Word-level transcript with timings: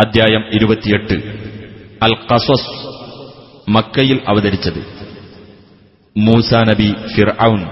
അധ്യായം 0.00 0.44
ഇരുപത്തിയെട്ട്. 0.54 1.14
അൽ 2.02 2.14
കസോസ് 2.14 2.70
മക്കയിൽ 3.70 4.20
അവതരിച്ചത്. 4.28 4.86
മൂസ 6.16 6.54
നബി 6.54 6.94
ഫിർഔൻ 7.16 7.64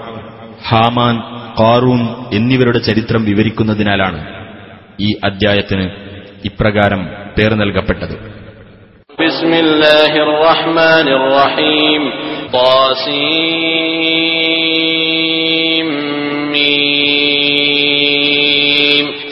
ഹാമാൻ 0.68 1.16
കാറൂൻ 1.60 2.00
എന്നിവരുടെ 2.32 2.78
ചരിത്രം 2.78 3.24
വിവരിക്കുന്നതിനാലാണ് 3.24 4.24
ഈ 5.00 5.14
അദ്ധ്യായത്തിന് 5.24 5.90
ഇപ്രകാരം 6.44 7.06
പേർ 7.38 7.54
നൽകപ്പെട്ടത്. 7.54 8.18
ബിസ്മില്ലാഹിർ 9.24 10.28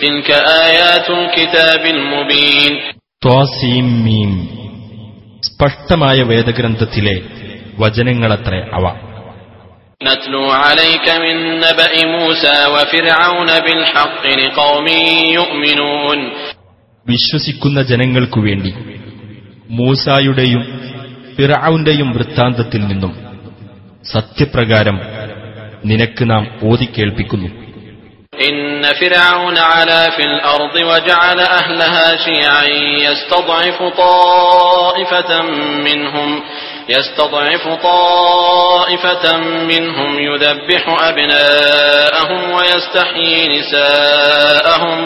تلك 0.01 0.29
آيات 0.65 1.07
الكتاب 1.11 1.83
المبين 1.95 2.71
ത്വാസീം 3.21 3.87
മീം 4.05 4.31
സ്പഷ്ടമായ 5.47 6.17
വേദഗ്രന്ഥത്തിലെ 6.31 7.15
വചനങ്ങളത്രേ 7.77 8.61
അവ 8.77 8.85
نتلو 10.01 10.43
عليك 10.63 11.07
من 11.23 11.35
نبأ 11.65 11.93
موسى 12.15 12.57
وفرعون 12.73 13.49
بالحق 13.65 14.23
لقوم 14.41 14.87
يؤمنون 15.37 16.19
വിശ്വസിക്കുന്ന 17.05 17.79
ജനങ്ങൾക്കു 17.91 18.39
വേണ്ടി 18.47 18.71
മൂസായുടെയും 19.77 20.63
ഫിറൌന്റെയും 21.35 22.09
വൃത്താന്തത്തിൽ 22.15 22.81
നിന്നും 22.87 23.13
സത്യപ്രകാരം 24.05 24.97
നിനക്ക് 25.85 26.23
നാം 26.31 26.43
ഓതിക്കേൾപ്പിക്കുന്നു 26.69 27.49
إن 28.41 28.59
فرعون 28.93 29.57
علا 29.59 30.09
في 30.09 30.23
الأرض 30.23 30.75
وجعل 30.75 31.39
أهلها 31.39 32.17
شيعا 32.17 32.65
يستضعف 33.05 33.83
طائفة 33.97 35.41
منهم 35.81 36.29
يستضعف 36.89 37.63
طائفة 37.83 39.37
منهم 39.65 40.19
يذبح 40.21 40.83
أبناءهم 41.01 42.51
ويستحيي 42.51 43.59
نساءهم 43.59 44.99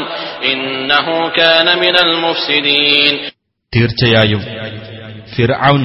إنه 0.43 1.07
كان 1.31 1.67
من 1.79 1.95
المفسدين 1.97 3.13
തീർച്ചയായും 3.73 4.41
ഫിർഔൻ 5.35 5.81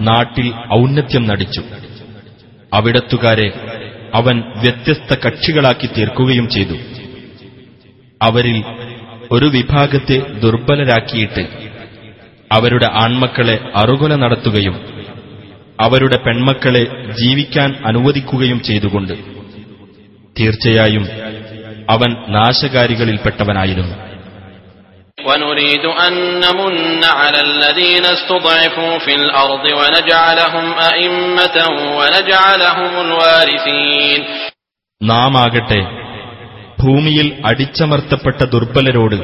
നാട്ടിൽ 0.00 0.46
ഔന്നത്യം 0.74 1.24
നടിച്ചു 1.26 1.62
അവിടത്തുകാരെ 2.72 3.48
അവൻ 4.13 4.43
വ്യത്യസ്ത 4.57 5.15
കക്ഷികളാക്കി 5.27 5.87
തീർക്കുകയും 5.97 6.49
ചെയ്തു. 6.49 6.77
അവരിൽ 8.23 8.63
ഒരു 9.31 9.45
വിഭാഗത്തെ 9.45 10.17
ദുർബലരാക്കിയിട്ട് 10.39 11.47
അവരുടെ 12.51 12.87
ആൺമക്കളെ 12.93 13.59
അറുകൊല 13.75 14.15
നടത്തുകയും 14.15 14.75
അവരുടെ 15.81 16.17
പെൺമക്കളെ 16.17 16.83
ജീവിക്കാൻ 17.21 17.75
അനുവദിക്കുകയും 17.85 18.61
ചെയ്തുകൊണ്ട് 18.63 19.13
തീർച്ചയായും 20.39 21.07
അവൻ 21.89 22.11
നാശകാരികളിൽപ്പെട്ടവനായിരുന്നു. 22.29 24.12
ونريد 25.22 25.84
أن 26.06 26.12
نمن 26.40 26.74
على 27.12 27.40
الذين 27.42 28.04
استضعفوا 28.06 28.98
في 28.98 29.14
الأرض 29.14 29.64
ونجعلهم 29.78 30.66
أئمة 30.90 31.56
ونجعلهم 31.98 32.92
الوارثين 33.00 34.20
നാം 35.00 35.32
ആകട്ടെ 35.38 35.80
ഭൂമിയിൽ 36.78 37.28
അടിച്ചമർത്തപ്പെട്ട 37.44 38.40
ദുർബലരോട് 38.44 39.18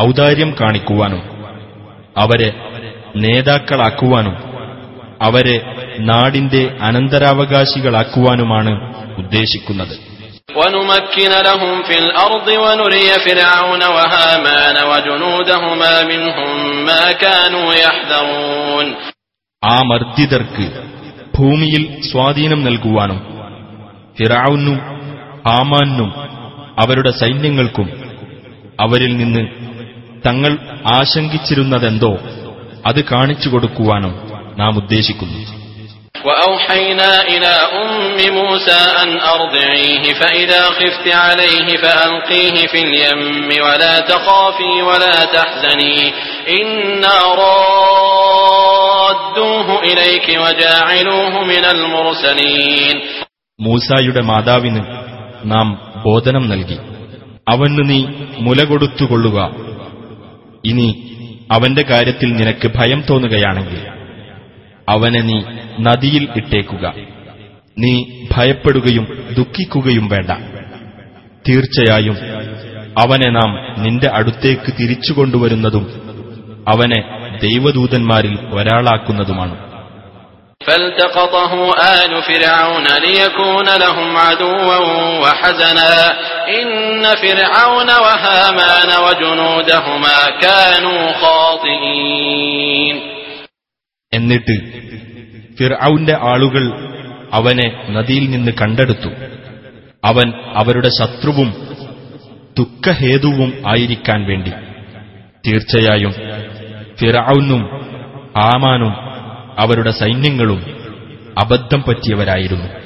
ഔദാര്യം 0.00 0.50
കാണിക്കുവാനും 0.60 1.22
അവരെ 2.16 2.50
നേതാക്കളാക്കുവാനും 3.16 4.36
അവരെ 5.20 5.56
നാടിന്റെ 6.10 6.62
അനന്തരാവകാശികളാക്കുവാനുമാണ് 6.86 8.72
ഉദ്ദേശിക്കുന്നത് 9.18 9.94
ونمكن 10.56 11.32
لهم 11.42 11.82
في 11.82 11.96
الأرض 11.98 12.48
ونري 12.56 13.08
فرعون 13.20 13.82
وهامان 13.86 14.76
وجنودهما 14.90 15.94
منهم 16.04 16.50
ما 16.86 17.04
كانوا 17.14 17.68
يحذرون 17.76 18.86
ആ 19.62 19.76
മർദ്ദിതർക്ക് 19.90 20.64
ഭൂമിയിൽ 21.34 21.82
സ്വാധീനം 22.10 22.60
നൽകുവാനും 22.66 23.18
ഫിറാവുനും 24.18 24.76
ഹാമാനും 25.46 26.10
അവരുടെ 26.80 27.12
സൈന്യങ്ങൾക്കും 27.22 27.88
അവരിൽ 28.78 29.12
നിന്ന് 29.16 29.42
തങ്ങൾ 30.26 30.52
ആശങ്കിച്ചിരുന്നതെന്തോ 30.96 32.12
അത് 32.86 33.00
കാണിച്ചു 33.12 33.48
കൊടുക്കുവാനും 33.48 34.14
നാം 34.60 34.72
ഉദ്ദേശിക്കുന്നു 34.82 35.40
وأوحينا 36.24 37.22
إلى 37.24 37.52
أم 37.74 37.90
موسى 38.34 38.80
أن 39.02 39.10
أرضعيه 39.28 40.04
فإذا 40.12 40.62
خفت 40.70 41.06
عليه 41.16 41.76
فألقيه 41.76 42.66
في 42.66 42.78
اليم 42.78 43.22
ولا 43.62 44.00
تخافي 44.02 44.74
ولا 44.82 45.24
تحزني 45.26 45.98
إنا 46.52 47.16
رادوه 48.36 49.68
إليك 49.82 50.26
وجاعلوه 50.40 51.44
من 51.44 51.64
المرسلين 51.66 52.96
മൂസായുടെ 53.58 54.22
മാതാവിന് 54.22 54.80
നാം 55.44 55.66
ബോധനം 56.04 56.44
നൽകി 56.48 56.78
അവന് 57.46 57.84
നീ 57.90 58.00
മുല 58.38 58.58
കൊടുത്തുകൊള്ളുക 58.64 59.38
ഇനി 60.64 60.88
അവന്റെ 61.52 61.82
കാര്യത്തിൽ 61.82 62.28
നിനക്ക് 62.32 62.68
ഭയം 62.78 63.00
തോന്നുകയാണെങ്കിൽ 63.10 63.80
അവനെ 64.88 65.20
നീ 65.28 65.38
നദിയിൽ 65.86 66.24
ഇട്ടേക്കുക 66.40 66.84
നീ 67.76 67.92
ഭയപ്പെടുകയും 68.34 69.06
ദുഃഖിക്കുകയും 69.38 70.06
വേണ്ട 70.12 70.30
തീർച്ചയായും 71.44 72.16
അവനെ 72.96 73.28
നാം 73.30 73.50
നിന്റെ 73.84 74.08
അടുത്തേക്ക് 74.18 74.70
തിരിച്ചുകൊണ്ടുവരുന്നതും 74.78 75.84
അവനെ 76.66 77.00
ദൈവദൂതന്മാരിൽ 77.44 78.34
ഒരാളാക്കുന്നതുമാണ് 78.58 79.56
فالتقطه 80.60 81.52
آل 81.94 82.12
فرعون 82.22 82.86
ليكون 82.98 83.68
لهم 83.76 84.16
عدوا 84.18 84.78
وحزنا 85.22 85.92
إن 86.50 86.68
فرعون 87.16 87.90
وهامان 88.04 88.90
وجنودهما 89.06 90.18
كانوا 90.40 91.02
خاطئين 91.14 92.96
എന്നിട്ട് 94.13 94.55
ഫിർഔന്റെ 95.57 96.13
ആളുകൾ 96.13 96.63
അവനെ 97.33 97.87
നദിയിൽ 97.89 98.29
നിന്ന് 98.29 98.51
കണ്ടെടുത്തു. 98.61 99.09
അവൻ 100.05 100.33
അവരുടെ 100.55 100.89
ശത്രുവും 100.89 101.53
ദുഃഖഹേതുവും 102.57 103.63
ആയിരിക്കാൻ 103.67 104.23
വേണ്ടി. 104.23 104.51
തീർച്ചയായും 105.47 106.11
ഫിറൌനും 106.97 107.61
ആമാനും 108.37 108.93
അവരുടെ 109.59 109.91
സൈന്യങ്ങളും 109.91 110.65
അബദ്ധം 111.37 111.83
പറ്റിയവരായിരുന്നു. 111.87 112.80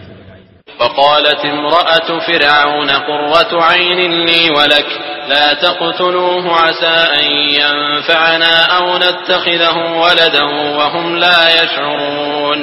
وقالت 0.81 1.43
امرأة 1.47 2.09
فرعون 2.21 2.91
قرة 3.09 3.53
عين 3.63 4.01
لي 4.27 4.43
ولك 4.51 4.89
لا 5.29 5.47
تقتلوه 5.57 6.45
عسى 6.57 6.97
أن 7.19 7.27
ينفعنا 7.61 8.55
أو 8.77 8.85
نتخذه 8.99 9.77
ولدا 10.03 10.45
وهم 10.79 11.07
لا 11.17 11.39
يشعرون 11.59 12.61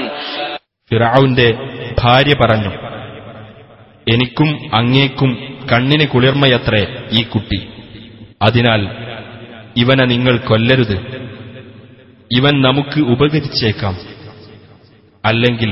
ഫിറൌന്റെ 0.92 1.48
ഭാര്യ 2.02 2.34
പറഞ്ഞു 2.36 2.72
എനിക്കും 4.08 4.50
അങ്ങേക്കും 4.72 5.32
കണ്ണിന് 5.72 6.06
കുളിർമയത്രേ 6.14 6.84
ഈ 7.12 7.22
കുട്ടി 7.24 7.60
അതിനാൽ 8.42 8.82
ഇവനെ 9.76 10.06
നിങ്ങൾ 10.06 10.36
കൊല്ലരുത് 10.50 10.98
ഇവൻ 12.32 12.54
നമുക്ക് 12.62 13.00
ഉപകരിച്ചേക്കാം 13.14 13.96
അല്ലെങ്കിൽ 15.24 15.72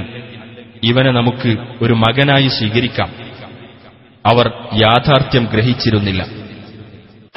ഇവനെ 0.83 1.12
നമുക്ക് 1.12 1.51
ഒരു 1.81 1.94
മകനായി 2.03 2.50
സ്വീകരിക്കാം 2.57 3.09
അവർ 4.25 4.45
യാഥാർത്ഥ്യം 4.83 5.45
ഗ്രഹിച്ചിരുന്നില്ല 5.53 6.23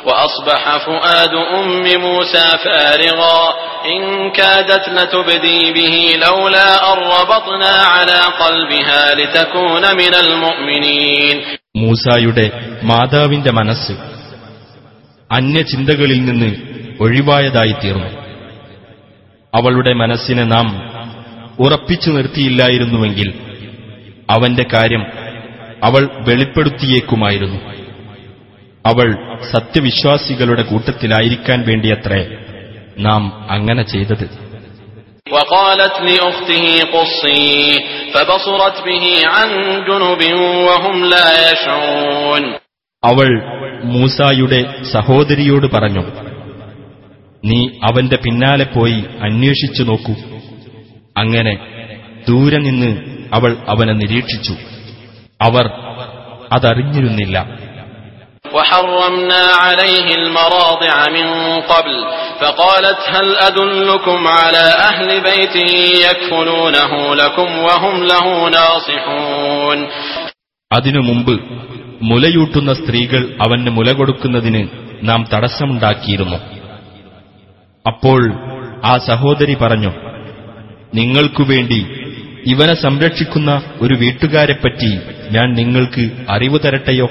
وأصبح 0.07 0.63
فؤاد 0.87 1.35
أم 1.55 1.69
موسى 2.01 2.47
فارغا 2.65 3.39
إن 3.87 4.01
كادت 4.33 4.85
لتبدي 4.91 5.63
به 5.73 5.95
لولا 6.19 6.69
أن 6.91 6.99
ربطنا 7.13 7.73
على 7.87 8.21
قلبها 8.37 9.03
لتكون 9.15 9.85
من 9.95 10.13
المؤمنين 10.25 11.37
മൂസായുടെ 11.79 12.47
മാതാവിന്റെ 12.83 13.53
മനസ്സ് 13.53 13.95
അന്യചിന്തകളിൽ 15.31 16.21
നിന്ന് 16.25 16.51
ഒഴിവായതായി 17.01 17.75
തീർന്നു 17.83 18.11
അവളുടെ 19.53 19.93
മനസ്സിനെ 19.95 20.45
നാം 20.45 20.67
ഉറപ്പിച്ചു 21.59 22.11
നിർത്തിയില്ലായിരുന്നുവെങ്കിൽ 22.11 23.29
അവന്റെ 24.29 24.65
കാര്യം 24.75 25.03
അവൾ 25.83 26.03
വെളിപ്പെടുത്തിയേക്കുമായിരുന്നു 26.27 27.59
അവൾ 28.85 29.09
സത്യവിശ്വാസികളുടെ 29.53 30.63
കൂട്ടത്തിലായിരിക്കാൻ 30.63 31.59
വേണ്ടിയത്രേ 31.71 32.23
നാം 33.07 33.23
അങ്ങനെ 33.49 33.85
ചെയ്തത് 33.95 34.27
وقالت 35.27 35.97
لأخته 36.09 36.65
قصيه 36.93 37.75
فبصرت 38.13 38.77
به 38.83 39.05
عن 39.27 39.49
جنب 39.89 40.23
وهم 40.67 40.97
لا 41.07 41.29
يشعرون 41.45 42.43
അവൾ 43.03 43.29
മൂസായുടെ 43.95 44.61
സഹോദരിയോട് 44.95 45.67
പറഞ്ഞു 45.75 46.05
നീ 47.43 47.59
അവന്റെ 47.83 48.19
പിന്നാലെ 48.25 48.67
പോയി 48.69 48.99
അന്വേഷിച്ചു 49.21 49.83
നോക്കൂ 49.83 50.15
അങ്ങനെ 51.17 51.55
ദൂരെ 52.29 52.59
നിന്ന് 52.59 52.91
അവൾ 53.33 53.51
അവനെ 53.69 53.95
നിരീക്ഷിച്ചു 54.03 54.55
അവർ 55.41 55.67
അതറിഞ്ഞിരുന്നില്ല 56.57 57.39
وحرمنا 58.55 59.45
عليه 59.59 60.07
المراضع 60.15 60.95
من 61.09 61.27
قبل 61.65 61.97
فقالت 62.41 63.01
هل 63.09 63.27
أدلكم 63.41 64.21
على 64.39 64.67
أهل 64.91 65.09
بيت 65.23 65.57
يكفلونه 66.07 66.91
لكم 67.15 67.49
وهم 67.59 67.97
له 68.05 68.27
ناصحون 68.51 69.79
അതിനു 70.71 71.01
മുമ്പ് 71.01 71.35
മുലയൂട്ടുന്ന 72.03 72.71
സ്ത്രീകൾ 72.73 73.23
അവന് 73.45 73.71
മുല 73.71 73.89
കൊടുക്കുന്നതിന് 73.93 74.63
നാം 75.03 75.21
തടസ്സമുണ്ടാക്കിയിരുന്നു 75.33 76.39
അപ്പോൾ 77.85 78.21
ആ 78.85 78.93
സഹോദരി 79.09 79.55
പറഞ്ഞു 79.55 79.91
നിങ്ങൾക്കുവേണ്ടി 80.95 81.81
ഇവനെ 82.45 82.75
സംരക്ഷിക്കുന്ന 82.85 83.51
ഒരു 83.81 83.95
വീട്ടുകാരെപ്പറ്റി 83.95 84.91
ഞാൻ 85.31 85.49
നിങ്ങൾക്ക് 85.53 86.05
അറിവു 86.35 86.59
തരട്ടെയോ 86.59 87.09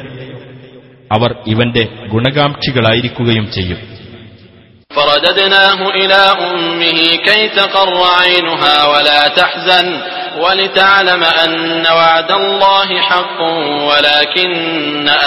അവർ 1.12 1.32
ഇവന്റെ 1.46 1.84
ഗുണകാംക്ഷികളായിരിക്കുകയും 2.14 3.48
ചെയ്യും 3.58 3.80
فرددناه 4.92 5.80
إلى 5.92 6.22
أمه 6.44 6.98
كي 7.28 7.42
تقر 7.52 7.92
عينها 8.20 8.76
ولا 8.86 9.22
تحزن 9.30 9.88
ولتعلم 10.38 11.24
أن 11.44 11.54
وعد 11.90 12.32
الله 12.34 12.90
حق 13.02 13.40
ولكن 13.90 14.52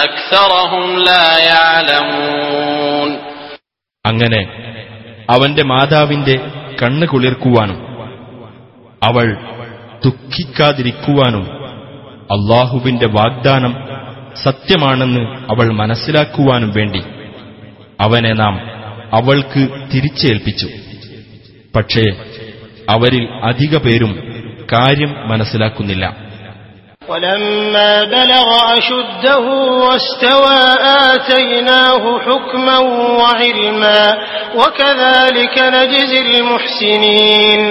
أكثرهم 0.05 0.85
لا 1.01 1.25
يعلمون 1.51 3.11
അങ്ങനെ 4.05 4.41
അവന്റെ 5.29 5.63
മാതാവിന്റെ 5.63 6.35
കണ്ണ് 6.81 7.05
കുളിർക്കുവാനും 7.07 7.79
അവൾ 9.05 9.27
ദുഃഖിക്കാതിരിക്കുവാനും 10.05 11.45
അള്ളാഹുവിന്റെ 12.35 13.07
വാഗ്ദാനം 13.17 13.73
സത്യമാണെന്ന് 14.43 15.23
അവൾ 15.53 15.67
മനസ്സിലാക്കുവാനും 15.81 16.71
വേണ്ടി 16.71 17.01
അവനെ 17.99 18.33
നാം 18.33 18.55
അവൾക്ക് 19.11 19.61
തിരിച്ചേൽപ്പിച്ചു 19.91 20.67
പക്ഷേ 21.75 22.05
അവരിൽ 22.89 23.23
അധിക 23.51 23.75
പേരും 23.85 24.13
കാര്യം 24.73 25.13
മനസ്സിലാക്കുന്നില്ല 25.31 26.05
ولما 27.09 27.91
بلغ 28.13 28.47
أشده 28.77 29.45
واستوى 29.83 30.59
آتيناه 31.07 32.03
حكما 32.19 32.77
وعلما 33.19 34.01
وكذلك 34.55 35.55
نجزي 35.75 36.19
المحسنين 36.35 37.61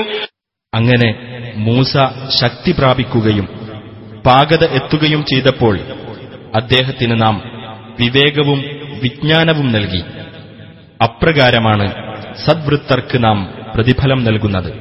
അങ്ങനെ 0.74 1.08
മൂസ 1.64 1.92
ശക്തി 2.38 2.72
പ്രാപിക്കുകയും 2.78 3.46
പാകത 4.24 4.64
എത്തുകയും 4.78 5.22
ചെയ്തപ്പോൾ 5.30 5.74
അദ്ദേഹത്തിന് 6.54 7.16
നാം 7.22 7.36
വിവേകവും 7.98 8.60
വിജ്ഞാനവും 9.02 9.68
നൽകി 9.72 10.02
അപ്രകാരമാണ് 11.00 11.86
സദ്വൃത്തർക്ക് 12.46 13.18
നാം 13.26 13.38
പ്രതിഫലം 13.74 14.20
നൽകുന്നത് 14.28 14.72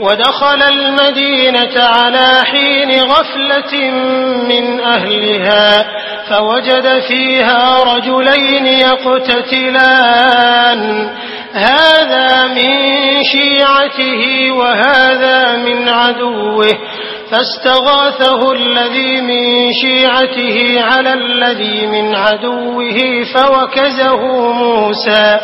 ودخل 0.00 0.60
المدينة 0.76 1.74
على 1.96 2.28
حين 2.44 2.90
غفلة 3.12 3.72
من 4.50 4.64
أهلها 4.88 5.64
فوجد 6.26 6.86
فيها 7.00 7.62
رجلين 7.92 8.66
يقتتلان 9.60 10.80
هذا 11.55 12.47
من 12.47 12.73
شيعته 13.23 14.51
وهذا 14.51 15.55
من 15.55 15.89
عدوه 15.89 16.67
فاستغاثه 17.31 18.51
الذي 18.51 19.21
من 19.21 19.73
شيعته 19.73 20.83
على 20.83 21.13
الذي 21.13 21.87
من 21.87 22.15
عدوه 22.15 22.97
فوكزه 23.33 24.51
موسى 24.51 25.39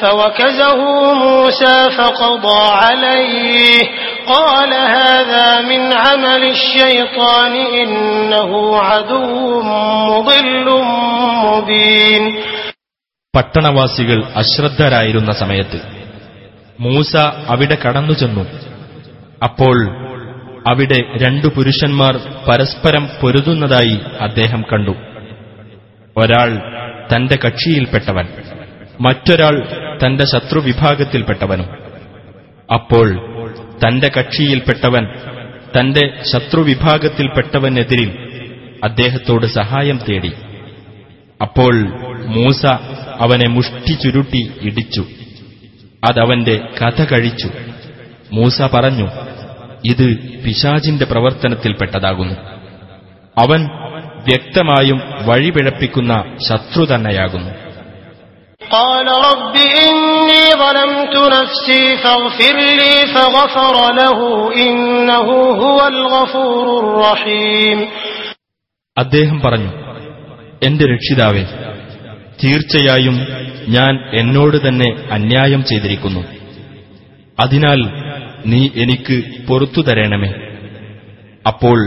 فوكزه 0.00 0.76
موسى 1.14 1.90
فقضى 1.98 2.70
عليه 2.72 3.78
قال 4.26 4.74
هذا 4.74 5.60
من 5.60 5.92
عمل 5.92 6.42
الشيطان 6.50 7.52
إنه 7.52 8.78
عدو 8.78 9.62
مضل 9.62 10.82
مبين. 11.44 12.42
പട്ടണവാസികൾ 13.36 14.18
അശ്രദ്ധരായിരുന്ന 14.36 15.32
സമയത്ത് 15.32 15.78
മൂസ 16.80 17.16
അവിടെ 17.46 17.76
കടന്നു 17.84 18.12
ചെന്നു. 18.12 18.44
അപ്പോൾ 19.44 19.76
അവിടെ 20.68 20.98
രണ്ടു 21.22 21.48
പുരുഷന്മാർ 21.56 22.14
പരസ്പരം 22.48 23.08
പൊരുതുന്നതായി 23.20 23.96
അദ്ദേഹം 24.20 24.62
കണ്ടു. 24.72 24.94
ഒരാൾ 26.16 26.50
തന്റെ 27.10 27.36
കക്ഷിയിൽപ്പെട്ടവൻ 27.44 28.26
മറ്റൊരാൾ 29.00 29.56
തന്റെ 30.02 30.24
ശത്രുവിഭാഗത്തിൽപ്പെട്ടവനും 30.24 31.68
അപ്പോൾ 32.72 33.08
തന്റെ 33.82 34.08
കക്ഷിയിൽപ്പെട്ടവൻ 34.18 35.04
തന്റെ 35.76 36.04
ശത്രുവിഭാഗത്തിൽപ്പെട്ടവനെതിരിൽ 36.32 38.10
അദ്ദേഹത്തോട് 38.84 39.46
സഹായം 39.46 39.98
തേടി. 40.08 40.32
അപ്പോൾ 41.40 41.74
മൂസ 42.36 42.62
അവനെ 43.19 43.47
മുഷ്ടി 43.49 43.93
ചുരുട്ടി 44.03 44.41
ഇടിച്ചു 44.67 45.03
അതവന്റെ 46.03 46.55
കഥ 46.79 46.99
കഴിച്ചു 47.11 47.49
മൂസ 48.31 48.67
പറഞ്ഞു 48.73 49.07
ഇത് 49.83 50.07
പിശാചിന്റെ 50.43 51.05
പ്രവർത്തനത്തിൽപ്പെട്ടതാകുന്നു 51.05 52.35
അവൻ 53.37 53.61
വ്യക്തമായും 54.27 54.99
വഴിപിഴപ്പിക്കുന്ന 55.27 56.13
ശത്രു 56.47 56.85
തന്നെയാകുന്നു 56.91 57.51
قال 58.61 59.07
رب 59.29 59.55
إني 59.81 60.43
ظلمت 60.57 61.15
نفسي 61.31 61.83
فاغفر 61.97 62.57
لي 62.79 62.95
فغفر 63.13 63.75
له 63.93 64.17
إنه 64.59 65.27
هو 65.61 65.77
الغفور 65.87 66.65
الرحيم 66.83 67.77
അദ്ദേഹം 68.97 69.37
പറഞ്ഞു 69.41 69.71
എന്റെ 70.61 70.85
രക്ഷിതാവേ 70.85 71.43
തീർച്ചയായും 72.41 73.17
ഞാൻ 73.75 73.93
എന്നോട് 74.19 74.57
തന്നെ 74.65 74.87
അന്യായം 75.15 75.61
ചെയ്തിരിക്കുന്നു 75.69 76.23
അതിനാൽ 77.37 77.81
നീ 78.51 78.61
എനിക്ക് 78.83 79.17
പൊറത്തു 79.47 79.81
തരണമേ 79.81 80.31
അപ്പോൾ 81.45 81.79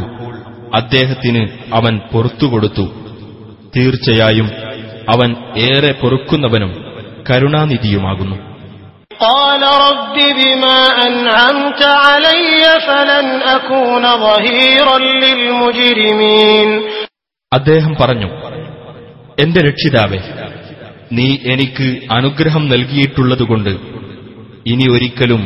അദ്ദേഹത്തിന് 0.72 1.42
അവൻ 1.72 1.94
പൊറത്തുകൊടുത്തു 2.12 2.86
തീർച്ചയായും 3.76 4.48
അവൻ 5.08 5.30
ഏറെ 5.68 5.92
പൊറുക്കുന്നവനും 6.02 6.72
കരുണാനിധിയുമാകുന്നു 7.28 8.38
قال 9.20 9.62
رب 9.86 10.16
بما 10.38 10.78
أنعمت 11.08 11.82
علي 12.04 12.46
فلن 12.80 13.26
أكون 13.50 14.04
ظهيرا 14.20 14.96
للمجرمين 15.22 16.68
അദ്ദേഹം 17.52 17.92
പറഞ്ഞു 18.00 18.28
എന്റെ 19.40 19.60
രക്ഷിതാവേ 19.60 20.20
നീ 21.12 21.26
എനിക്ക് 21.46 21.86
അനുഗ്രഹം 22.10 22.64
നൽകിയിട്ടുള്ളതുകൊണ്ട് 22.68 23.72
ഇനി 24.66 24.86
ഒരിക്കലും 24.88 25.42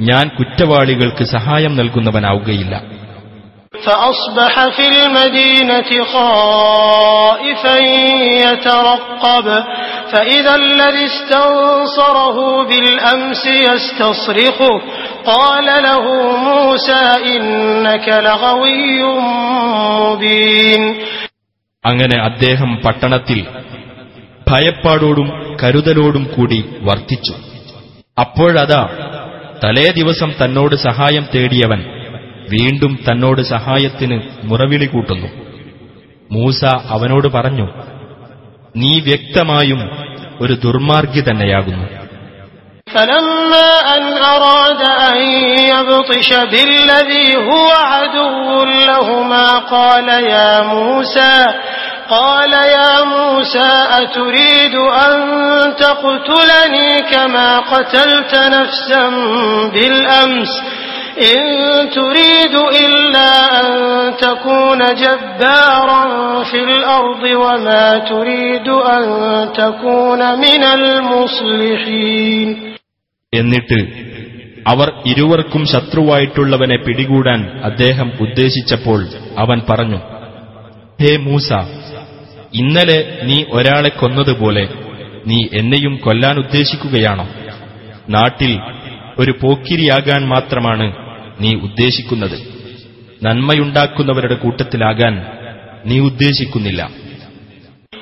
ഞാൻ 0.00 0.24
കുറ്റവാളികൾക്ക് 0.38 1.24
സഹായം 1.36 1.72
നൽകുന്നവനാവുകയില്ല 1.76 2.74
فأصبح 3.84 4.54
في 4.68 4.84
المدينة 4.88 5.90
خائفا 6.06 7.76
يترقب 8.44 9.46
فإذا 10.12 10.54
الذي 10.56 11.04
استنصره 11.06 12.36
بالأمس 12.64 13.42
يستصرخه 13.46 14.74
قال 15.26 15.66
له 15.82 16.04
موسى 16.44 17.02
إنك 17.26 18.08
لغوي 18.20 19.02
مبين 20.00 20.82
അങ്ങനെ 21.84 22.16
അദ്ദേഹം 22.28 22.70
പട്ടണത്തിൽ 22.84 23.40
ഭയപ്പാടോടും 24.48 25.28
കരുതലോടും 25.60 26.24
കൂടി 26.34 26.58
വർത്തിച്ചു 26.88 27.34
അപ്പോഴതാ 28.16 28.82
തലേ 29.64 29.86
ദിവസം 29.98 30.30
തന്നോട് 30.40 30.74
സഹായം 30.84 31.24
തേടിയവൻ 31.34 31.80
വീണ്ടും 32.50 32.92
തന്നോട് 33.06 33.42
സഹായത്തിന് 33.50 34.16
മുറവിളി 34.44 34.86
കൂട്ടുന്നു 34.86 35.28
മൂസ 36.30 36.60
അവനോട് 36.94 37.28
പറഞ്ഞു 37.36 37.66
നീ 38.74 38.92
വ്യക്തമായും 39.08 39.82
ഒരു 40.40 40.56
ദുർമാർഗി 40.64 41.22
തന്നെയാകുന്നു 41.22 41.86
فلما 42.88 43.68
أن 43.94 44.02
أراد 44.28 44.82
أن 45.04 45.18
يبطش 45.70 46.30
بالذي 46.46 47.28
هو 47.48 47.68
عدو 47.92 48.28
لهما 48.82 49.46
قال 49.68 50.08
يا 50.26 50.50
موسى 50.64 51.34
قال 52.10 52.52
يا 52.52 52.94
موسى 53.06 53.72
أتريد 53.94 54.74
أن 55.04 55.14
تقتلني 55.76 56.90
كما 57.12 57.58
قتلت 57.62 58.32
نفسا 58.50 59.04
بالأمس 59.74 60.52
إن 61.24 61.40
تريد 61.90 62.54
إلا 62.84 63.30
أن 63.60 63.68
تكون 64.16 64.80
جبارا 64.94 66.02
في 66.42 66.58
الأرض 66.60 67.22
وما 67.36 67.98
تريد 68.04 68.68
أن 68.68 69.04
تكون 69.52 70.20
من 70.38 70.62
المصلحين 70.74 72.48
എന്നിട്ട് 73.32 73.78
അവർ 74.66 74.88
ഇരുവർക്കും 75.04 75.62
ശത്രുവായിട്ടുള്ളവനെ 75.66 76.76
പിടികൂടാൻ 76.76 77.40
അദ്ദേഹം 77.62 78.08
ഉദ്ദേശിച്ചപ്പോൾ 78.20 79.00
അവൻ 79.38 79.58
പറഞ്ഞു 79.70 80.00
ഹേ 81.00 81.12
മൂസ 81.26 81.48
ഇന്നലെ 82.53 83.19
നീ 83.23 83.43
ഒരാളെ 83.49 83.89
കൊന്നതുപോലെ 83.89 84.69
നീ 85.27 85.47
എന്നെയും 85.53 85.95
കൊല്ലാൻ 85.97 86.37
ഉദ്ദേശിക്കുകയാണോ? 86.37 87.29
നാട്ടിൽ 88.09 88.59
ഒരു 89.19 89.33
പോക്കിരിയാകാൻ 89.43 90.27
മാത്രമാണ് 90.27 90.93
നീ 91.39 91.55
ഉദ്ദേശിക്കുന്നത്. 91.55 92.59
നന്മയുണ്ടാക്കുന്നവരുടെ 93.23 94.35
കൂട്ടത്തിലാകാൻ 94.35 95.25
നീ 95.85 95.99
ഉദ്ദേശിക്കുന്നില്ല. 95.99 96.89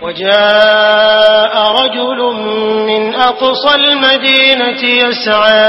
وجاء 0.02 1.54
رجل 1.80 2.18
من 2.86 3.02
أقصى 3.14 3.72
المدينة 3.74 4.82
يسعى 5.04 5.64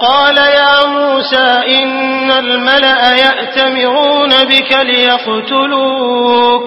قال 0.00 0.36
يا 0.60 0.76
موسى 0.88 1.48
إن 1.78 2.30
الملأ 2.44 3.00
يأتمرون 3.16 4.32
بك 4.52 4.70
ليقتلوك 4.90 6.66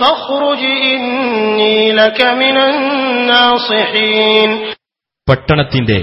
فاخرج 0.00 0.62
إني 0.86 1.78
لك 1.92 2.20
من 2.42 2.56
الناصحين 2.70 4.50
പട്ടണത്തിന്റെ 5.28 5.98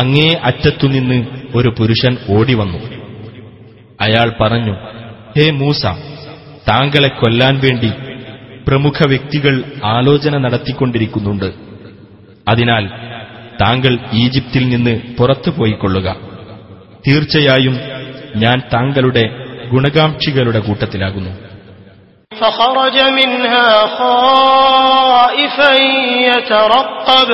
അങ്ങേ 0.00 0.28
അറ്റത്തുനിന്ന് 0.48 1.18
ഒരു 1.54 1.70
പുരുഷൻ 1.78 2.12
ഓടിവന്നു 2.36 2.80
അയാൾ 4.00 4.28
പറഞ്ഞു 4.40 4.74
ഹേ 5.36 5.44
മൂസ 5.60 5.82
താങ്കളെ 6.68 7.10
കൊല്ലാൻ 7.20 7.54
വേണ്ടി 7.64 7.90
പ്രമുഖ 8.66 9.06
വ്യക്തികൾ 9.08 9.54
ആലോചന 9.92 10.34
നടത്തിക്കൊണ്ടിരിക്കുന്നുണ്ട് 10.38 11.48
അതിനാൽ 12.46 12.84
താങ്കൾ 13.62 13.92
ഈജിപ്തിൽ 14.14 14.64
നിന്ന് 14.68 14.94
പുറത്തു 15.18 15.50
പോയിക്കൊള്ളുക 15.50 16.08
തീർച്ചയായും 17.06 17.76
ഞാൻ 18.36 18.58
താങ്കളുടെ 18.74 19.24
ഗുണകാംക്ഷികളുടെ 19.72 20.62
കൂട്ടത്തിലാകുന്നു 20.66 21.32
فخرج 22.32 22.96
منها 23.12 23.68
خائفا 23.98 25.72
يترقب 26.28 27.30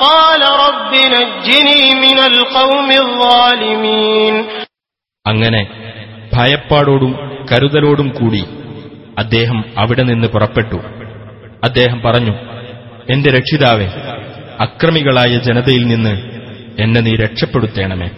قال 0.00 0.42
رب 0.60 0.92
نجني 1.14 1.82
من 1.96 2.18
القوم 2.30 2.88
الظالمين 3.02 4.34
അങ്ങനെ 5.26 5.62
ഭയപ്പാടോടും 6.34 7.12
കരുതലോടും 7.50 8.08
കൂടി 8.18 8.42
അദ്ദേഹം 9.22 9.58
അവിടെ 9.76 10.04
നിന്ന് 10.04 10.28
പുറപ്പെട്ടു 10.28 10.78
അദ്ദേഹം 11.68 11.98
പറഞ്ഞു 12.06 12.34
എന്റെ 13.10 13.30
രക്ഷിതാവെ 13.30 13.88
അക്രമികളായ 14.66 15.32
ജനതയിൽ 15.46 15.84
നിന്ന് 15.92 16.14
എന്നെ 16.78 17.00
നീ 17.00 17.14
രക്ഷപ്പെടുത്തേണമേ 17.24 18.10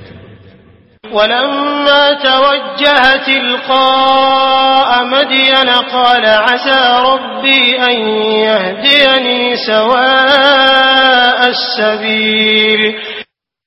ولما 1.05 2.03
توجه 2.23 3.05
تلقاء 3.23 4.91
مدين 5.07 5.69
قال 5.91 6.25
عسى 6.47 6.81
ربي 7.05 7.63
أن 7.83 7.97
يهديني 8.41 9.41
سواء 9.69 11.41
السبيل 11.49 12.83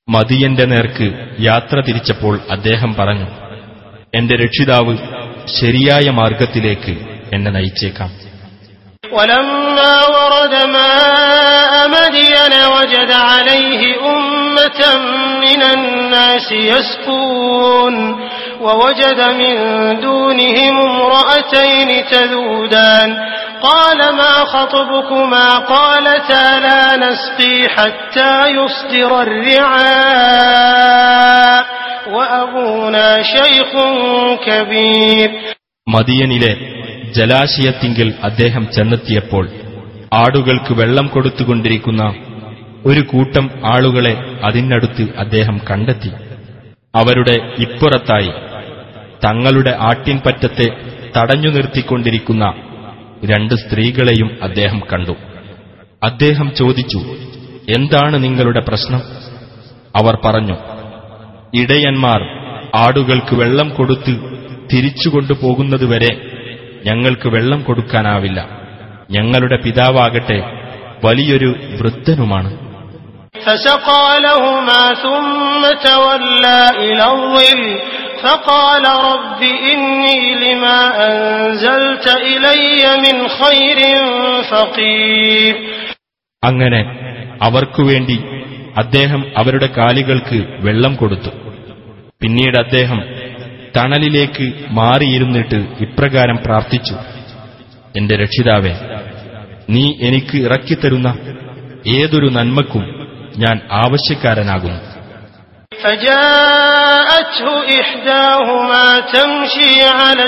മദിയന്റെ 0.07 0.65
നേർക്ക് 0.65 1.07
യാത്ര 1.41 1.77
തിരിച്ചപ്പോൾ 1.81 2.35
അദ്ദേഹം 2.55 2.91
പറഞ്ഞു 2.93 3.27
എന്റെ 4.13 4.35
രക്ഷിതാവ് 4.43 4.93
ശരിയായ 5.55 6.05
മാർഗത്തിലേക്ക് 6.19 6.93
എന്നെ 7.33 7.51
നയിച്ചേക്കാം 7.51 8.11
ولما 9.11 9.93
ورد 10.15 10.55
ماء 10.75 11.73
مدين 11.89 12.53
وجد 12.75 13.11
عليه 13.29 13.81
أمة 14.13 14.81
من 15.45 15.61
الناس 15.75 16.47
يسقون 16.51 17.95
ووجد 18.61 19.19
من 19.41 19.55
دونهم 20.01 20.75
امرأتين 20.79 21.89
تذودان 22.05 23.09
قال 23.61 23.99
ما 24.15 24.33
خطبكما 24.45 25.47
قالتا 25.73 26.59
لا 26.59 26.97
نسقي 26.97 27.57
حتى 27.69 28.33
يصدر 28.49 29.11
الرعاء 30.35 31.65
وأبونا 32.13 33.21
شيخ 33.23 33.71
كبير 34.45 35.29
മദിയനിലെ 35.94 36.52
ജലാശയത്തിങ്കിൽ 37.14 38.14
അദ്ദേഹം 38.22 38.64
ചെന്നെത്തിയപ്പോൾ 38.72 39.44
ആടുകൾക്ക് 40.14 40.72
വെള്ളം 40.72 41.06
കൊടുത്തുകൊണ്ടിരിക്കുന്ന 41.06 42.02
ഒരു 42.86 43.00
കൂട്ടം 43.00 43.50
ആളുകളെ 43.64 44.12
അതിനടുത്ത് 44.44 45.04
അദ്ദേഹം 45.18 45.60
കണ്ടെത്തി. 45.70 46.10
അവരുടെ 46.94 47.34
ഇപ്പുറത്തായി 47.58 48.32
തങ്ങളുടെ 49.24 49.76
ആട്ടിൻപറ്റത്തെ 49.80 50.68
തടഞ്ഞു 51.16 51.48
നിർത്തിക്കൊണ്ടിരിക്കുന്ന 51.48 52.44
രണ്ട് 53.24 53.54
സ്ത്രീകളെയും 53.54 54.38
അദ്ദേഹം 54.42 54.80
കണ്ടു. 54.92 55.14
അദ്ദേഹം 56.02 56.54
ചോദിച്ചു 56.54 57.00
എന്താണ് 57.76 58.24
നിങ്ങളുടെ 58.24 58.60
പ്രശ്നം? 58.68 59.02
അവർ 59.96 60.18
പറഞ്ഞു 60.24 60.56
ഇടയന്മാർ 61.54 62.20
ആടുകൾക്ക് 62.74 63.34
വെള്ളം 63.34 63.68
കൊടുത്ത് 63.68 64.14
തിരിച്ചുകൊണ്ടുപോകുന്നതുവരെ 64.69 66.11
ഞങ്ങൾക്ക് 66.83 67.27
വെള്ളം 67.27 67.59
കൊടുക്കാനാവില്ല 67.61 68.39
ഞങ്ങളുടെ 69.11 69.57
പിതാവാകട്ടെ 69.65 70.39
വലിയൊരു 71.03 71.49
വൃദ്ധനുമാണ് 71.79 72.51
فسقى 73.45 74.05
لهما 74.19 74.83
ثم 74.95 75.61
تولى 75.83 76.61
إلى 76.79 77.05
الظل 77.07 77.63
فقال 78.23 78.85
رب 79.11 79.41
إني 79.71 80.19
لما 80.43 80.79
أنزلت 81.07 82.07
إلي 82.25 82.63
من 82.97 83.17
خير 83.39 83.79
فقير 84.51 85.53
അങ്ങനെ 86.43 86.81
അവർക്കുവേണ്ടി 87.41 88.17
അദ്ദേഹം 88.75 89.21
അവരുടെ 89.37 89.67
കാലികൾക്ക് 89.77 90.37
വെള്ളം 90.59 90.93
കൊടുത്തു 90.95 91.31
പിന്നീട് 92.21 92.57
അദ്ദേഹം 92.57 92.99
തണലിലേക്ക് 93.77 94.45
മാറിയിരുന്നിട്ട് 94.71 95.59
ഇപ്രകാരം 95.81 96.37
പ്രാർത്ഥിച്ചു 96.45 96.95
എന്റെ 97.97 98.15
രക്ഷിതാവേ 98.15 98.73
നീ 99.69 99.83
എനിക്ക് 100.01 100.37
ഇറക്കിത്തരുന്ന 100.37 101.09
ഏതൊരു 101.95 102.29
നന്മക്കും 102.37 102.85
ഞാൻ 103.43 103.55
ആവശ്യക്കാരനാകുന്നു 103.83 104.81
فجاءته 105.85 107.45
إحداهما 107.81 108.85
تمشي 109.13 109.75
على 109.95 110.23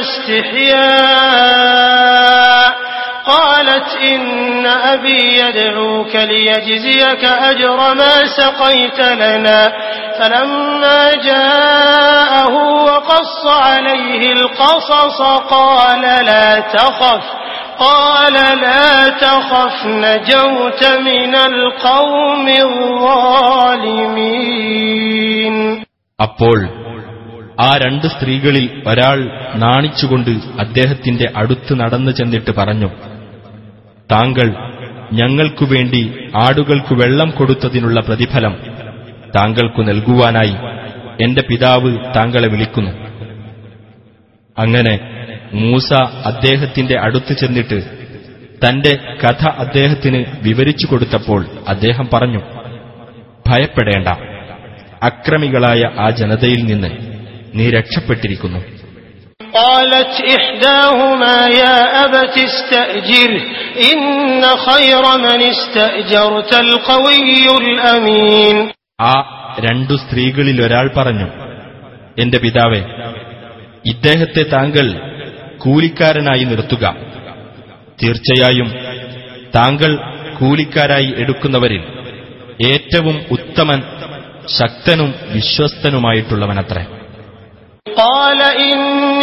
استحياء 1.37 2.80
قالت 3.27 3.89
إن 4.03 4.65
أبي 4.65 5.39
يدعوك 5.39 6.15
ليجزيك 6.15 7.23
أجر 7.43 7.79
ما 7.95 8.15
سقيت 8.27 8.99
لنا 8.99 9.61
فلما 10.19 11.01
جاءه 11.23 12.53
وقص 12.83 13.45
عليه 13.47 14.31
القصص 14.31 15.19
قال 15.49 16.01
لا 16.25 16.59
تخف 16.59 17.23
قال 17.79 18.33
لا 18.33 18.89
تخف 19.17 19.75
نجوت 19.85 20.81
من 21.01 21.33
القوم 21.43 22.45
الظالمين 24.37 25.55
അപ്പോൾ 26.19 26.57
ആ 27.59 27.69
രണ്ട് 27.83 28.07
സ്ത്രീകളിൽ 28.07 28.65
ഒരാൾ 28.89 29.19
നാണിച്ചുകൊണ്ട് 29.55 30.31
അദ്ദേഹത്തിന്റെ 30.63 31.27
അടുത്ത് 31.41 31.73
നടന്നു 31.81 32.11
ചെന്നിട്ട് 32.11 32.51
പറഞ്ഞു 32.59 32.89
താങ്കൾ 34.12 34.54
ഞങ്ങൾക്കു 35.12 35.64
വേണ്ടി 35.64 36.14
ആടുകൾക്ക് 36.36 36.94
വെള്ളം 36.94 37.30
കൊടുത്തതിനുള്ള 37.30 38.00
പ്രതിഫലം 38.00 38.54
താങ്കൾക്കു 39.36 39.82
നൽകുവാനായി 39.82 40.54
എന്റെ 41.20 41.42
പിതാവ് 41.42 41.98
താങ്കളെ 42.16 42.48
വിളിക്കുന്നു. 42.48 42.90
അങ്ങനെ 44.58 44.94
മൂസ 45.52 45.92
അദ്ദേഹത്തിന്റെ 46.26 47.00
അടുത്ത് 47.00 47.32
ചെന്നിട്ട് 47.32 47.78
തന്റെ 48.64 48.98
കഥ 49.24 49.48
അദ്ദേഹത്തിന് 49.58 50.24
വിവരിച്ചു 50.42 50.86
കൊടുത്തപ്പോൾ 50.86 51.46
അദ്ദേഹം 51.68 52.08
പറഞ്ഞു 52.12 52.40
ഭയപ്പെടേണ്ട. 53.48 54.08
അക്രമികളായ 55.02 55.82
ആ 55.98 56.10
ജനതയിൽ 56.10 56.64
നിന്ന് 56.64 56.90
നീ 57.54 57.70
രക്ഷപ്പെട്ടിരിക്കുന്നു. 57.70 58.81
قالت 59.53 60.13
إحداهما 60.31 61.37
يا 61.55 61.77
أبت 62.05 62.35
استأجره 62.39 63.43
إن 63.87 64.01
خير 64.59 65.03
من 65.17 65.39
استأجرت 65.45 66.51
القوي 66.61 67.19
الأمين 67.57 68.57
ആ 69.03 69.13
രണ്ടു 69.65 69.93
സ്ത്രീകളിൽ 70.03 70.57
ഒരാൾ 70.65 70.85
പറഞ്ഞു 70.95 71.27
എന്റെ 72.17 72.37
പിതാവെ 72.43 72.81
ഇദ്ദേഹത്തെ 73.85 74.43
താങ്കൾ 74.53 74.87
കൂലിക്കാരനായി 75.63 76.43
നിർത്തുക 76.43 76.83
തീർച്ചയായും 77.99 78.69
താങ്കൾ 79.53 79.91
കൂലിക്കാരായി 80.39 81.09
എടുക്കുന്നവരിൽ 81.17 81.83
ഏറ്റവും 82.67 83.15
ഉത്തമൻ 83.35 83.79
ശക്തനും 84.57 85.09
വിശ്വസ്തനുമായിട്ടുള്ളവനത്രേ 85.35 86.83
قال 87.97 88.39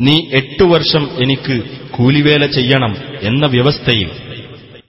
നീ 0.00 0.28
എട്ടു 0.32 0.64
വർഷം 0.64 1.08
എനിക്ക് 1.22 1.62
കൂലിവേല 1.90 2.46
ചെയ്യണം 2.46 2.96
എന്ന 3.22 3.46
വ്യവസ്ഥയിൽ 3.46 4.10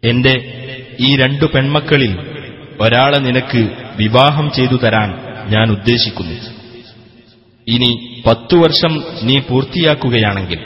എന്റെ 0.03 0.53
ഈ 0.99 1.15
രണ്ടു 1.17 1.45
പെൺമക്കളിൽ 1.45 2.17
ഒരാളെ 2.81 3.19
നിനക്ക് 3.19 3.69
വിവാഹം 3.97 4.51
ചെയ്തു 4.51 4.75
തരാൻ 4.75 5.15
ഞാൻ 5.49 5.71
ഉദ്ദേശിക്കുന്നു. 5.71 6.33
ഇനി 7.67 8.21
പത്തു 8.25 8.55
വർഷം 8.55 9.03
നീ 9.23 9.39
പൂർത്തിയാക്കുകയാണെങ്കിൽ 9.39 10.59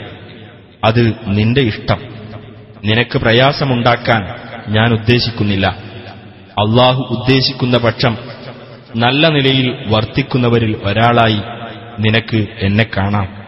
അത് 0.84 1.12
നിന്റെ 1.26 1.60
ഇഷ്ടം. 1.60 1.98
നിനക്ക് 2.84 3.18
പ്രയാസമുണ്ടാക്കാൻ 3.18 4.22
ഞാൻ 4.72 4.92
ഉദ്ദേശിക്കുന്നില്ല. 4.92 5.66
അള്ളാഹു 6.52 7.02
ഉദ്ദേശിക്കുന്ന 7.02 7.78
പക്ഷം 7.78 8.18
നല്ല 8.96 9.28
നിലയിൽ 9.28 9.84
വർത്തിക്കുന്നവരിൽ 9.86 10.76
ഒരാളായി 10.84 11.40
നിനക്ക് 12.00 12.46
എന്നെ 12.60 12.86
കാണാം. 12.96 13.41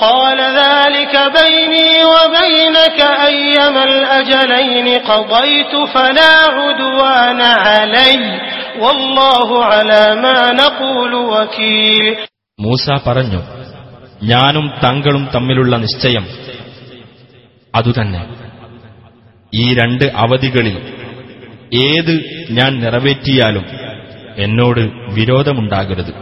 قال 0.00 0.38
ذلك 0.56 1.14
بيني 1.34 1.88
وبينك 2.06 2.98
أيما 3.24 3.82
الأجلين 3.84 4.86
قضيت 5.02 5.72
فلا 5.94 6.34
عدوان 6.50 7.40
علي 7.40 8.20
والله 8.78 9.48
على 9.64 10.04
ما 10.16 10.38
نقول 10.54 11.12
وكيل 11.32 12.14
മൂസ 12.58 12.84
പറഞ്ഞു 13.06 13.40
ഞാനും 14.30 14.66
താങ്കളും 14.82 15.24
തമ്മിലുള്ള 15.34 15.74
നിശ്ചയം 15.78 16.24
അതുതന്നെ 17.74 18.22
ഈ 19.52 19.66
രണ്ട് 19.78 20.04
അവധികളിൽ 20.24 20.76
ഏത് 21.86 22.14
ഞാൻ 22.56 22.70
നിറവേറ്റിയാലും 22.82 23.64
എന്നോട് 24.36 24.82
വിരോധമുണ്ടാകരുത് 25.16 26.12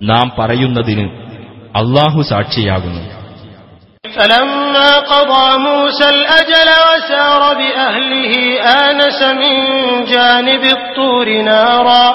നാം 0.00 0.26
പറയുന്നതിന് 0.38 1.06
അള്ളാഹു 1.74 2.20
സാക്ഷിയാകുന്നു 2.32 3.02
فلما 4.04 4.90
قضى 5.06 5.58
موسى 5.60 6.08
الأجل 6.08 6.68
وسار 6.86 7.42
بأهله 7.54 8.32
آنس 8.82 9.20
من 9.34 9.54
جانب 10.04 10.62
الطور 10.68 11.28
نارا 11.42 12.06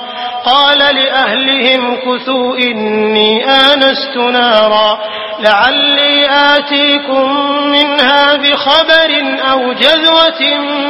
قال 0.45 0.79
لأهلهم 0.95 1.81
كثوا 1.97 2.57
إني 2.59 3.31
آنست 3.65 4.15
نارا 4.33 4.89
لعلي 5.39 6.13
آتيكم 6.51 7.25
منها 7.67 8.35
بخبر 8.35 9.09
أو 9.51 9.59
جذوة 9.75 10.41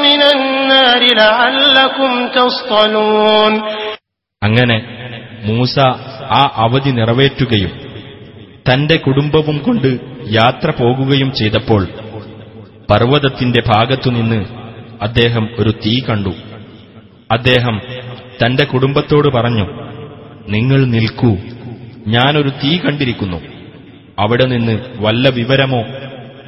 من 0.01 0.21
النار 0.34 1.01
لعلكم 1.15 2.12
تصطلون 2.29 3.53
അങ്ങനെ 4.41 4.77
മൂസ 5.47 5.75
ആ 6.31 6.41
അവധി 6.58 6.91
നിറവേറ്റുകയും 6.91 7.71
തന്റെ 8.72 8.96
കുടുംബവും 8.96 9.59
കൊണ്ട് 9.59 10.00
യാത്ര 10.28 10.70
പോകുകയും 10.70 11.35
ചെയ്തപ്പോൾ 11.35 11.88
പർവതത്തിന്റെ 12.90 13.62
ഭാഗത്തുനിന്ന് 13.74 14.44
അദ്ദേഹം 15.02 15.48
ഒരു 15.59 15.70
തീ 15.70 16.00
കണ്ടു. 16.00 16.30
അദ്ദേഹം 17.30 17.80
തന്റെ 18.44 18.64
കുടുംബത്തോട് 18.64 19.28
പറഞ്ഞു 19.28 19.66
നിങ്ങൾ 20.48 20.85
നിൽക്കൂ 20.85 21.37
ഞാനൊരു 22.06 22.48
തീ 22.48 22.78
കണ്ടിരിക്കുന്നു. 22.78 23.37
അവിടെ 24.18 24.44
നിന്ന് 24.44 24.78
വല്ല 24.96 25.28
വിവരമോ 25.28 25.85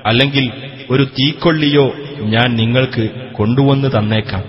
അല്ലെങ്കിൽ 0.06 0.52
ഒരു 0.90 1.04
തീക്കൊള്ളിയോ 1.04 1.92
ഞാൻ 2.20 2.56
നിങ്ങൾക്ക് 2.56 3.08
കൊണ്ടുവന്ന് 3.32 3.88
തന്നേക്കാം. 3.98 4.44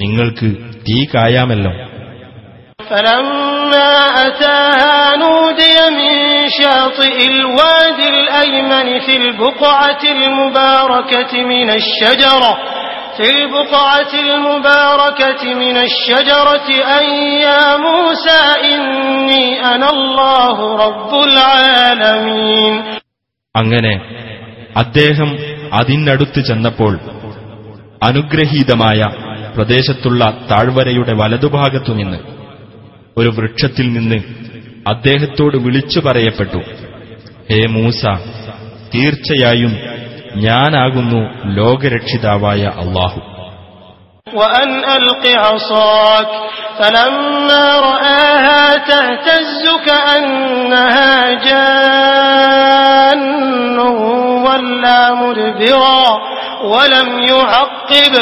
നിങ്ങൾക്ക് 0.00 0.56
തീ 0.88 1.04
കായാമല്ലോ. 1.04 1.72
فلما 3.67 3.93
أتاها 4.27 5.17
نودي 5.17 5.77
من 5.91 6.13
شاطئ 6.51 7.17
الوادي 7.27 8.09
الأيمن 8.09 8.99
في 8.99 9.15
البقعة 9.17 10.03
المباركة 10.05 11.43
من 11.43 11.69
الشجرة 11.69 12.53
في 13.17 13.25
البقعة 13.29 14.13
المباركة 14.19 15.43
من 15.53 15.77
الشجرة 15.77 16.67
أن 16.99 17.05
يا 17.41 17.77
موسى 17.77 18.41
إني 18.65 19.45
أنا 19.75 19.89
الله 19.89 20.57
رب 20.85 21.11
العالمين 21.23 22.75
അങ്ങനെ 23.55 23.93
അദ്ദേഹം 24.75 25.29
അതിനടുത്ത് 25.73 26.39
ചെന്നപ്പോൾ 26.39 26.93
അനുഗ്രഹീതമായ 28.01 28.99
പ്രദേശത്തുള്ള 29.55 30.23
താഴ്വരയുടെ 30.51 31.13
വലതുഭാഗത്തുനിന്ന് 31.13 32.19
ഒരു 33.17 33.29
വൃക്ഷത്തിൽ 33.37 33.87
നിന്ന് 33.93 34.19
അദ്ദേഹത്തോട് 34.85 35.57
വിളിച്ചു 35.65 35.99
പറയപ്പെട്ടു 36.07 36.61
ഹേ 37.49 37.59
മൂസ 37.75 38.01
തീർച്ചയായും 38.93 39.73
ഞാനാകുന്നു 40.45 41.21
ലോകരക്ഷിതാവായ 41.59 42.63
അള്ളാഹു 42.83 43.19
وأن 44.27 44.69
ألق 44.91 45.23
عصاك 45.45 46.29
فلما 46.79 47.65
رآها 47.81 48.61
تهتز 48.83 49.63
كأنها 49.85 51.11
جان 51.47 53.21
ولا 54.45 55.13
مدبرا 55.13 56.03
ولم 56.65 57.09
يعقب 57.23 58.13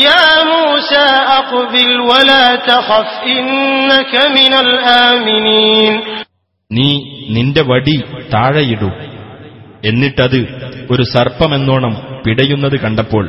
يا 0.00 0.24
موسى 0.46 1.06
أقبل 1.32 1.88
ولا 2.02 2.44
تخف 2.64 3.08
إنك 3.30 4.12
من 4.30 4.52
الآمنين 4.56 5.94
നീ 6.70 6.88
നിന്റെ 7.34 7.62
വടി 7.68 7.94
താഴെയിടൂ 8.32 8.90
എന്നിട്ടത് 9.84 10.40
ഒരു 10.92 11.04
സർപ്പമെന്നോണം 11.12 11.94
പിടയുന്നത് 12.24 12.76
കണ്ടപ്പോൾ 12.76 13.24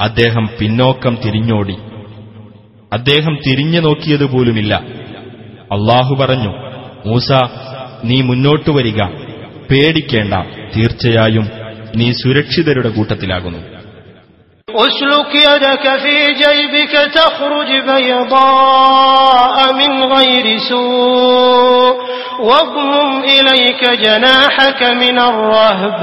അദ്ദേഹം 0.00 0.44
പിന്നോക്കം 0.58 1.14
തിരിഞ്ഞോടി 1.24 1.76
അദ്ദേഹം 2.92 3.34
തിരിഞ്ഞു 3.46 3.80
നോക്കിയതുപോലുമില്ല 3.80 4.72
അള്ളാഹു 5.70 6.12
പറഞ്ഞു 6.20 6.52
മൂസ 7.06 7.28
നീ 8.04 8.18
മുന്നോട്ടു 8.28 8.70
വരിക 8.76 9.00
പേടിക്കേണ്ട 9.70 10.34
തീർച്ചയായും 10.74 11.46
നീ 11.94 12.08
സുരക്ഷിതരുടെ 12.22 12.90
കൂട്ടത്തിലാകുന്നു 12.96 13.62
اسلك 14.84 15.32
يدك 15.46 15.84
في 15.98 16.16
جيبك 16.34 16.94
تخرج 17.14 17.70
بيضاء 17.88 19.56
من 19.72 19.92
غير 20.04 20.46
سوء 20.70 21.94
واضمم 22.40 23.10
إليك 23.26 23.82
جناحك 24.00 24.80
من 25.02 25.16
الرهب 25.20 26.00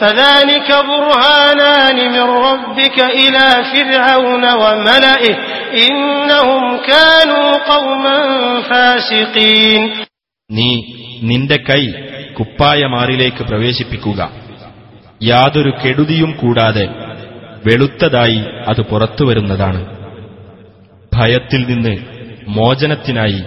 فذلك 0.00 0.68
برهانان 0.88 2.12
من 2.12 2.26
ربك 2.48 2.98
إلى 3.20 3.46
فرعون 3.72 4.44
وملئه 4.54 5.34
إنهم 5.86 6.62
كانوا 6.90 7.48
قوما 7.72 8.18
فاسقين 8.70 9.82
നീ 10.50 10.70
നിന്റെ 11.22 11.58
കൈ 11.68 11.82
കുപ്പായമാറിലേക്ക് 12.38 13.42
പ്രവേശിപ്പിക്കുക 13.44 14.20
യാതൊരു 15.20 15.70
കെടുതിയും 15.80 16.30
കൂടാതെ 16.40 16.84
വെളുത്തതായി 17.64 18.40
അത് 18.68 18.80
പുറത്തുവരുന്നതാണ് 18.90 19.80
ഭയത്തിൽ 21.12 21.62
നിന്ന് 21.70 21.94
മോചനത്തിനായി 22.56 23.40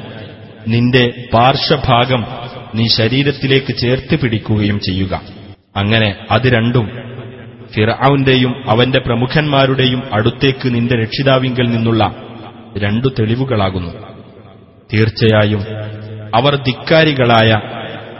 നിന്റെ 0.67 1.03
പാർശ്വഭാഗം 1.33 2.21
നീ 2.75 2.85
ശരീരത്തിലേക്ക് 2.97 3.73
ചേർത്ത് 3.81 4.15
പിടിക്കുകയും 4.21 4.77
ചെയ്യുക 4.87 5.13
അങ്ങനെ 5.77 6.09
അത് 6.31 6.47
രണ്ടും 6.55 6.85
ഫിറൌന്റെയും 7.73 8.53
അവന്റെ 8.71 8.99
പ്രമുഖന്മാരുടെയും 9.05 10.01
അടുത്തേക്ക് 10.17 10.67
നിന്റെ 10.75 10.95
രക്ഷിതാവിങ്കൽ 11.03 11.67
നിന്നുള്ള 11.75 12.03
രണ്ടു 12.77 13.07
തെളിവുകളാകുന്നു 13.17 13.91
തീർച്ചയായും 14.89 15.63
അവർ 16.33 16.53
ധിക്കാരികളായ 16.67 17.49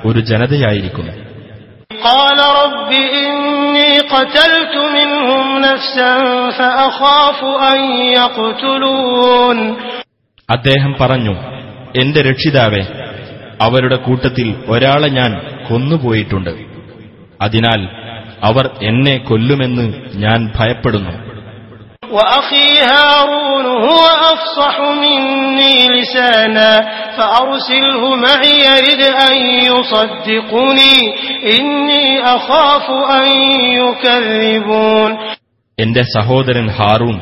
ഒരു 0.05 0.21
ജനതയായിരിക്കുന്നു 0.31 1.13
قال 2.03 2.39
رب 2.59 2.91
إني 3.19 3.36
قتلت 4.13 4.75
منهم 4.95 5.45
نفسا 5.59 6.13
فأخاف 6.49 7.39
أن 7.71 7.79
يقتلون 8.13 9.57
അദ്ദേഹം 10.49 10.91
പറഞ്ഞു 10.99 11.35
എന്റെ 11.95 12.21
രക്ഷിതാവെ 12.21 12.83
അവരുടെ 13.61 13.95
കൂട്ടത്തിൽ 13.95 14.47
ഒരാളെ 14.67 15.09
ഞാൻ 15.09 15.31
കൊന്നുപോയിട്ടുണ്ട് 15.67 16.53
അതിനാൽ 17.41 17.81
അവർ 18.43 18.65
എന്നെ 18.81 19.17
കൊല്ലുമെന്ന് 19.17 19.85
ഞാൻ 20.15 20.51
ഭയപ്പെടുന്നു 20.57 21.13
وأخي 22.11 22.67
هارون 22.83 23.65
هو 23.85 24.01
أفصح 24.25 24.75
مني 24.95 25.75
لسانا 25.91 26.71
فأرسله 27.17 28.01
معي 28.17 28.53
يرد 28.67 29.01
أن 29.21 29.35
يصدقني 29.69 30.97
إني 31.53 32.05
أخاف 32.27 32.85
أن 33.11 33.27
يكذبون 33.79 35.11
എന്റെ 35.77 36.03
സഹോദരൻ 36.15 36.67
ഹാറൂൺ 36.77 37.15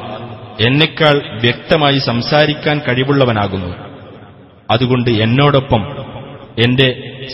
എന്നെക്കാൾ 0.59 1.15
വ്യക്തമായി 1.43 1.99
സംസാരിക്കാൻ 2.07 2.77
കഴിവുള്ളവനാകുന്നു 2.79 3.69
അതുകൊണ്ട് 4.69 5.09
എന്നോടൊപ്പം 5.25 5.83
എന്റെ 6.57 6.87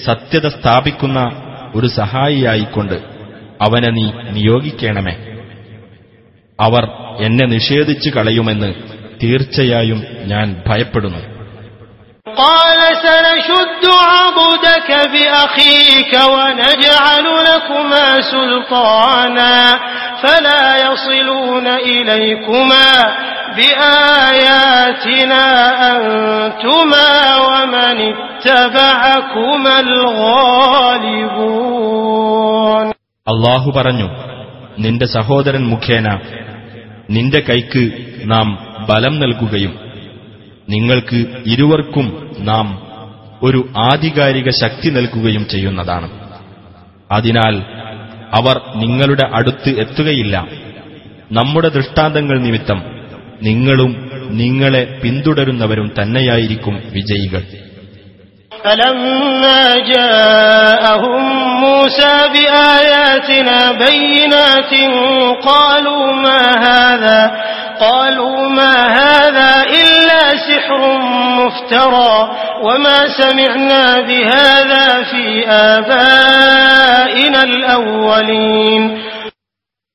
സത്യത 0.06 0.46
സ്ഥാപിക്കുന്ന 0.58 1.20
ഒരു 1.78 1.88
സഹായിയായിക്കൊണ്ട് 2.00 2.98
അവനെ 3.66 3.90
നീ 3.98 4.06
നിയോഗിക്കണമേ 4.36 5.16
അവർ 6.61 6.85
എന്നെ 7.25 7.47
നിഷേധിച്ചു 7.47 8.11
കളയുമെന്ന് 8.11 8.75
തീർച്ചയായും 9.23 10.05
ഞാൻ 10.25 10.63
ഭയപ്പെടുന്നു. 10.69 11.19
അള്ളാഹു 33.27 33.73
പറഞ്ഞു 33.77 34.09
നിന്റെ 34.79 35.07
സഹോദരൻ 35.07 35.67
മുഖേന 35.69 36.21
നിന്റെ 37.11 37.41
കൈക്ക് 37.41 37.91
നാം 38.25 38.77
ബലം 38.89 39.21
നൽകുകയും 39.21 39.79
നിങ്ങൾക്ക് 40.69 41.25
ഇരുവർക്കും 41.47 42.37
നാം 42.39 42.83
ഒരു 43.43 43.69
ആധികാരിക 43.79 44.51
ശക്തി 44.51 44.91
നൽകുകയും 44.91 45.49
ചെയ്യുന്നതാണ്. 45.49 46.11
അതിനാൽ 47.11 47.63
അവർ 48.35 48.61
നിങ്ങളുടെ 48.77 49.23
അടുത്ത് 49.35 49.81
എത്തുകയില്ല. 49.81 50.49
നമ്മുടെ 51.33 51.69
ദൃഷ്ടാന്തങ്ങൾ 51.69 52.39
നിമിത്തം 52.39 52.83
നിങ്ങളും 53.43 54.11
നിങ്ങളെ 54.31 55.01
പിന്തുടരുന്നവരും 55.03 55.93
തന്നെയായിരിക്കും 56.03 56.75
വിജയികൾ. 56.75 57.43
فلما 58.64 59.64
جاءهم 59.94 61.22
موسى 61.60 62.16
بآياتنا 62.34 63.72
بينات 63.72 64.74
قالوا 65.46 66.06
ما 66.16 66.42
هذا 66.68 67.20
قالوا 67.80 68.50
ما 68.50 68.76
هذا 69.02 69.52
إلا 69.82 70.22
سحر 70.48 70.82
مفترى 71.40 72.16
وما 72.64 73.00
سمعنا 73.22 73.84
بهذا 74.02 74.86
في 75.04 75.24
آبائنا 75.72 77.42
الأولين 77.44 78.84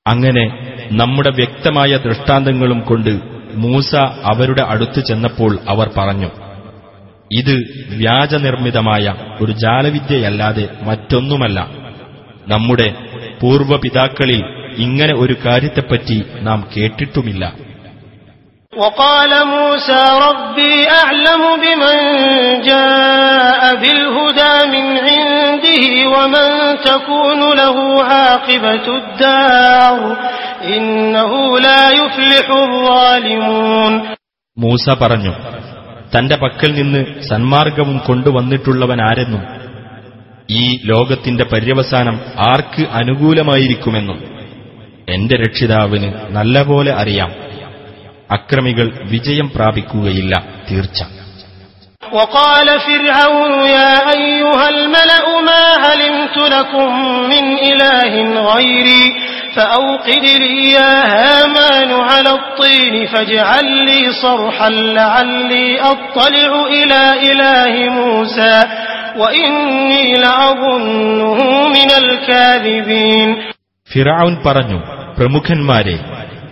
അങ്ങനെ 0.06 0.44
നമ്മുടെ 0.90 1.30
വ്യക്തമായ 1.30 1.96
ദൃഷ്ടാന്തങ്ങളും 1.96 2.80
കൊണ്ട് 2.84 3.12
മൂസ 3.54 3.92
അവരുടെ 4.24 4.62
അടുത്ത് 4.62 5.00
ചെന്നപ്പോൾ 5.00 5.52
അവർ 5.68 5.88
പറഞ്ഞു 5.98 6.30
ഇത് 7.30 7.54
വ്യാജനിർമ്മിതമായ 8.00 9.04
ഒരു 9.40 9.52
ജാലവിദ്യയല്ലാതെ 9.62 10.66
മറ്റൊന്നുമല്ല 10.88 11.58
നമ്മുടെ 12.46 12.88
പൂർവപിതാക്കളിൽ 13.42 14.40
ഇങ്ങനെ 14.78 15.14
ഒരു 15.16 15.36
കാര്യത്തെപ്പറ്റി 15.44 16.18
നാം 16.48 16.60
കേട്ടിട്ടുമില്ല 16.74 17.44
وقال 18.72 19.32
موسى 19.48 20.02
ربي 20.22 20.74
أعلم 20.92 21.42
بمن 21.56 21.98
جاء 22.62 23.62
بالهدى 23.74 24.54
من 24.66 24.86
عنده 25.06 25.82
ومن 26.14 26.48
تكون 26.82 27.40
له 27.54 27.76
عاقبة 28.04 28.86
الدار 28.94 29.98
إنه 30.66 31.32
لا 31.60 31.82
يفلح 31.92 32.46
الظالمون 32.62 33.92
മൂസ 34.56 34.86
പറഞ്ഞു 35.00 35.32
തന്റെ 36.12 36.36
പക്കൽ 36.42 36.70
നിന്ന് 36.78 37.00
സന്മാർഗവും 37.28 37.98
കൊണ്ടുവന്നിട്ടുള്ളവനാരെന്നും 38.08 39.42
ഈ 40.54 40.64
ലോകത്തിന്റെ 40.90 41.44
പര്യവസാനം 41.52 42.16
ആർക്ക് 42.46 42.82
അനുകൂലമായിരിക്കുമെന്നും 43.00 44.18
എന്റെ 45.08 45.36
രക്ഷിതാവിന് 45.44 46.08
നല്ലപോലെ 46.36 46.92
അറിയാം 47.02 47.30
അക്രമികൾ 48.36 48.86
വിജയം 49.12 49.48
പ്രാപിക്കുകയില്ല 49.56 50.34
തീർച്ച 50.68 51.00
وقال 52.12 52.68
فرعون 52.80 53.52
يا 53.72 53.92
أيها 54.14 54.64
الملأ 54.68 55.26
ما 55.42 55.62
علمت 55.84 56.36
لكم 56.48 56.88
من 57.24 57.44
إله 57.62 58.12
غيري 58.50 59.04
فأوقد 59.56 60.24
لي 60.36 60.72
يا 60.72 60.92
هامان 61.14 61.90
على 62.10 62.30
الطين 62.30 63.06
فاجعل 63.06 63.66
لي 63.88 64.12
صرحا 64.22 64.70
لعلي 64.70 65.80
أطلع 65.82 66.52
إلى 66.68 67.00
إله 67.30 67.74
موسى 67.90 68.54
وإني 69.16 70.14
لأظنه 70.14 71.38
من 71.68 71.90
الكاذبين 72.02 73.28
ഫിറൌൻ 73.88 74.34
പറഞ്ഞു 74.44 74.78
പ്രമുഖന്മാരെ 75.18 75.96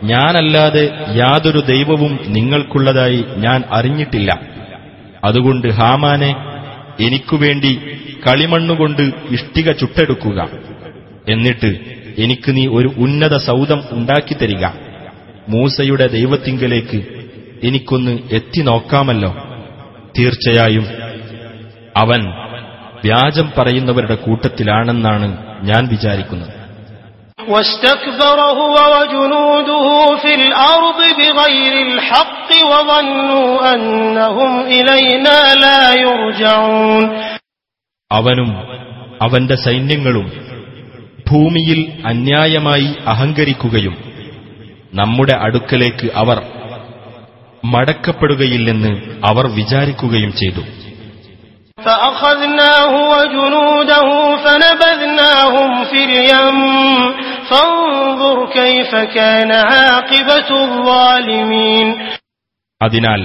ഞാനല്ലാതെ 0.03 0.85
യാതൊരു 1.15 1.61
ദൈവവും 1.67 2.13
നിങ്ങൾക്കുള്ളതായി 2.27 3.21
ഞാൻ 3.37 3.61
അറിഞ്ഞിട്ടില്ല 3.71 4.31
അതുകൊണ്ട് 5.25 5.69
ഹാമാനെ 5.71 6.31
എനിക്കുവേണ്ടി 7.01 7.73
കളിമണ്ണുകൊണ്ട് 8.27 9.03
ഇഷ്ടിക 9.31 9.71
ചുട്ടെടുക്കുക 9.73 10.39
എന്നിട്ട് 11.29 11.71
എനിക്ക് 12.21 12.51
നീ 12.57 12.65
ഒരു 12.79 12.89
ഉന്നത 13.05 13.35
സൗധം 13.49 13.81
ഉണ്ടാക്കിത്തരിക 13.97 14.65
മൂസയുടെ 15.49 16.07
ദൈവത്തിങ്കലേക്ക് 16.17 16.99
എനിക്കൊന്ന് 17.63 18.13
എത്തി 18.39 18.61
നോക്കാമല്ലോ 18.69 19.31
തീർച്ചയായും 20.17 20.87
അവൻ 21.97 22.23
വ്യാജം 23.05 23.49
പറയുന്നവരുടെ 23.59 24.19
കൂട്ടത്തിലാണെന്നാണ് 24.27 25.29
ഞാൻ 25.71 25.85
വിചാരിക്കുന്നത് 25.95 26.55
واستكبر 27.49 28.39
هو 28.61 28.77
وجنوده 28.95 29.87
في 30.23 30.33
الأرض 30.41 30.99
بغير 31.19 31.75
الحق 31.89 32.51
وظنوا 32.71 33.51
أنهم 33.73 34.51
إلينا 34.71 35.37
لا 35.65 35.83
يرجعون 36.01 37.05
അവനും 38.11 38.51
അവന്റെ 39.21 39.57
സൈന്യങ്ങളും 39.67 40.27
ഭൂമിയിൽ 41.30 42.02
അന്യായമായി 42.06 42.96
അഹങ്കരിക്കുകയും 43.08 43.96
നമ്മുടെ 44.94 45.34
അടുക്കലേക്ക് 45.34 46.12
അവർ 46.16 46.42
മടക്കപ്പെടുകയില്ലെന്ന് 47.66 49.22
അവർ 49.26 49.48
വിചാരിക്കുകയും 49.48 50.34
ചെയ്തു. 50.34 50.64
അതിനാൽ 62.82 63.22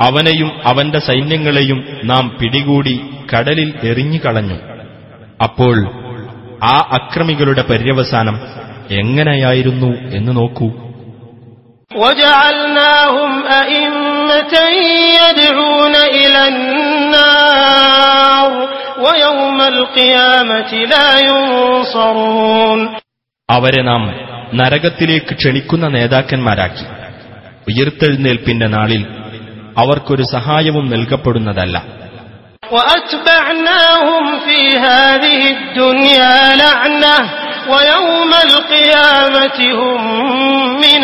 അവനെയും 0.00 0.60
അവന്റെ 0.64 0.98
സൈന്യങ്ങളെയും 0.98 2.00
നാം 2.04 2.36
പിടികൂടി 2.40 3.00
കടലിൽ 3.34 3.74
എറിഞ്ഞുകളഞ്ഞു. 3.82 4.58
അപ്പോൾ 5.42 6.01
ആ 6.65 6.75
അക്രമികളുടെ 6.97 7.63
പര്യവസാനം 7.69 8.35
എങ്ങനെയായിരുന്നു 8.99 9.91
എന്ന് 10.17 10.33
നോക്കൂ 10.39 10.69
وجعلناهم 11.91 13.31
أئمة 13.59 14.53
يدعون 15.19 15.95
إلى 16.15 16.41
النار 16.47 16.87
النار 17.07 18.51
ويوم 18.99 19.59
القيامة 19.67 20.71
لا 20.87 21.09
ينصرون 21.27 22.79
അവരെ 23.49 23.81
നാം 23.83 24.01
നരകത്തിലേക്ക് 24.53 25.33
ക്ഷണിക്കുന്ന 25.35 25.85
നേതാക്കന്മാരാക്കി 25.89 26.85
ഉയർത്തെഴുന്നേൽപ്പിന്റെ 27.67 28.67
നാളിൽ 28.67 29.01
അവർക്കൊരു 29.81 30.25
സഹായവും 30.35 30.85
നൽകപ്പെടുന്നതല്ല 30.89 31.77
وأتبعناهم 32.71 34.23
في 34.39 34.59
هذه 34.79 35.41
الدنيا 35.51 36.35
لعنة 36.55 37.17
ويوم 37.67 38.31
القيامة 38.47 39.59
هم 39.73 39.99
من 40.79 41.03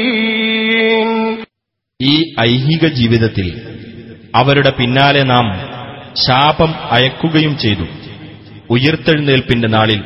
المقبوحين 0.00 1.08
ഈ 2.00 2.14
ഐഹിക 2.50 2.84
ജീവിതത്തിൽ 2.98 3.46
അവരുടെ 4.34 4.70
പിന്നാലെ 4.78 5.22
നാം 5.32 5.46
ശാപം 6.24 6.70
അയക്കുകയും 6.96 7.54
ചെയ്തു 7.64 7.86
ഉയർത്തെഴുന്നേൽപ്പിന്റെ 8.74 9.68
നാളിൽ 9.68 10.00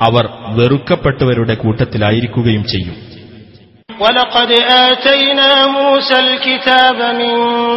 അവർ 0.00 0.24
വെറുക്കപ്പെട്ടവരുടെ 0.56 1.54
കൂട്ടത്തിലായിരിക്കുകയും 1.54 2.64
ചെയ്യും 2.72 2.96
ولقد 4.00 4.50
آتينا 4.88 5.66
موسى 5.68 6.16
الكتاب 6.20 6.98
من 7.14 7.34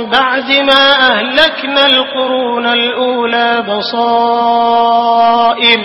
بعد 0.10 0.50
ما 0.70 0.86
أهلكنا 1.12 1.86
القرون 1.86 2.66
الأولى 2.66 3.50
بصائر 4.58 5.80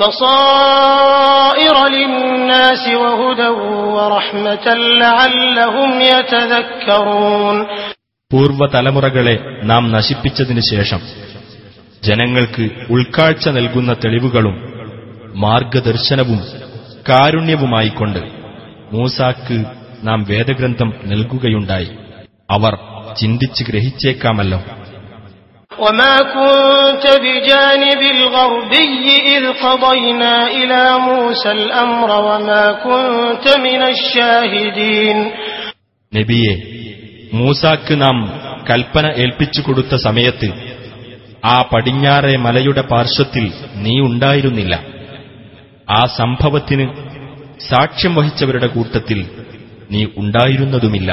بصائر 0.00 1.76
للناس 1.88 2.88
وهدى 2.96 3.48
ورحمة 3.96 4.66
لعلهم 5.02 5.90
يتذكرون 6.12 7.56
പൂർവ്വതലമുറകളെ 8.30 9.36
നാം 9.62 9.82
നശിപ്പിച്ചതിനു 9.92 10.62
ശേഷം 10.72 11.00
ജനങ്ങൾക്ക് 12.02 12.64
ഉൾക്കാഴ്ച 12.90 13.44
നൽകുന്ന 13.48 13.92
തെളിവുകളും 14.02 14.56
മാർഗദർശനവും 15.34 16.40
കാരുണ്യവുമായിക്കൊണ്ട് 17.08 18.20
മൂസാക്ക് 18.92 19.56
നാം 20.02 20.18
വേദഗ്രന്ഥം 20.30 20.90
നൽകുകയുണ്ടായി 21.04 21.90
അവർ 22.50 22.74
ചിന്തിച്ച് 23.16 23.62
ഗ്രഹിച്ചേക്കാമല്ലോ 23.64 24.60
وما 25.72 26.16
كنت 26.34 27.04
بجانب 27.24 28.00
الغربي 28.16 28.86
إذ 29.28 29.44
قضينا 29.58 30.34
إلى 30.50 30.82
موسى 31.00 31.50
الأمر 31.52 32.10
وما 32.26 32.64
كنت 32.84 33.46
من 33.58 33.80
الشاهدين 33.88 35.18
നബിയെ 36.12 36.54
മൂസാക്ക് 37.32 37.94
നാം 38.02 38.16
കൽപ്പന 38.68 39.06
ഏൽപ്പിച്ചു 39.22 39.60
കൊടുത്ത 39.60 39.94
സമയത്ത് 40.06 40.48
ആ 41.46 41.56
പടിഞ്ഞാറെ 41.70 42.34
മലയുടെ 42.46 42.82
പാർശ്വത്തിൽ 42.92 43.44
നീ 43.84 43.94
ഉണ്ടായിരുന്നില്ല 44.00 44.74
ആ 45.90 46.00
സംഭവത്തിന് 46.18 46.86
സാക്ഷ്യം 47.70 48.12
വഹിച്ചവരുടെ 48.18 48.68
കൂട്ടത്തിൽ 48.76 49.20
നീ 49.90 50.00
ഉണ്ടായിരുന്നതുമില്ല 50.20 51.10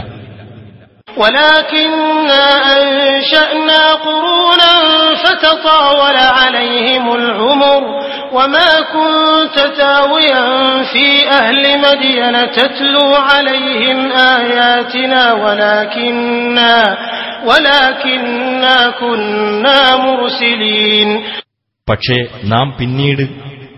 ولكننا 1.18 2.46
أنشأنا 2.76 3.82
قرونا 4.06 4.74
فتطاول 5.16 6.18
عليهم 6.34 7.06
العمر 7.14 7.82
وما 8.34 8.72
كنت 8.94 9.58
تاويا 9.78 10.44
في 10.84 11.08
أهل 11.32 11.64
مدين 11.80 12.36
تتلو 12.52 13.08
عليهم 13.26 14.00
آياتنا 14.36 15.24
ولكننا 15.36 16.76
ولكننا 17.50 18.78
كنا 18.92 19.80
مرسلين 19.98 21.10
പക്ഷേ 21.88 22.18
നാം 22.52 22.68
പിന്നീട് 22.78 23.24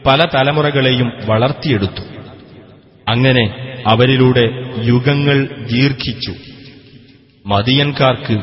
പല 0.05 0.19
തലമുറകളെയും 0.35 1.09
വളർത്തിയെടുത്തു 1.29 2.03
അങ്ങനെ 3.07 3.43
അവരിലൂടെ 3.87 4.45
യുഗങ്ങൾ 4.83 5.37
ദീർഘിച്ചു 5.71 6.33
മദിയൻകാർക്ക് 7.45 8.35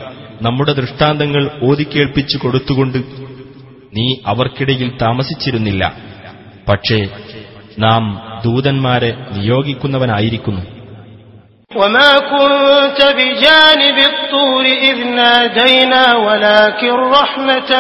നമ്മുടെ 0.42 0.72
ദൃഷ്ടാന്തങ്ങൾ 0.72 1.42
ഓതിക്കേൾപ്പിച്ചു 1.68 2.37
കൊടുത്തുകൊണ്ട് 2.38 2.98
നീ 3.96 4.06
അവർക്കിടയിൽ 4.26 4.88
താമസിച്ചിരുന്നില്ല 5.02 5.82
പക്ഷേ 6.68 7.00
നാം 7.78 8.04
ദൂതന്മാരെ 8.46 9.12
നിയോഗിക്കുന്നവനായിരിക്കുന്നു 9.37 10.64
وما 11.70 12.12
كنت 12.32 13.00
بجانب 13.18 13.98
الطور 14.10 14.64
إذ 14.82 14.98
نادينا 15.16 16.04
ولكن 16.18 16.94
رحمة 17.12 17.70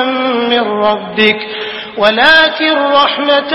من 0.50 0.62
ربك 0.86 1.38
ولكن 1.98 2.74
رحمة 2.94 3.52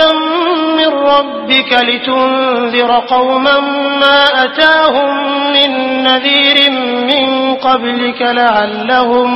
من 0.78 0.90
ربك 1.08 1.72
لتنذر 1.82 2.92
قوما 3.08 3.60
ما 4.00 4.20
أتاهم 4.46 5.10
من 5.54 5.70
نذير 6.04 6.58
من 7.04 7.24
قبلك 7.58 8.22
لعلهم 8.34 9.30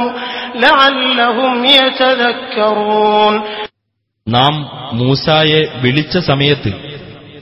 لعلهم 0.58 1.54
يتذكرون 1.76 3.36
നാം 4.28 4.54
മൂസായെ 4.98 5.62
വിളിച്ച 5.82 6.18
സമയത്ത് 6.28 6.72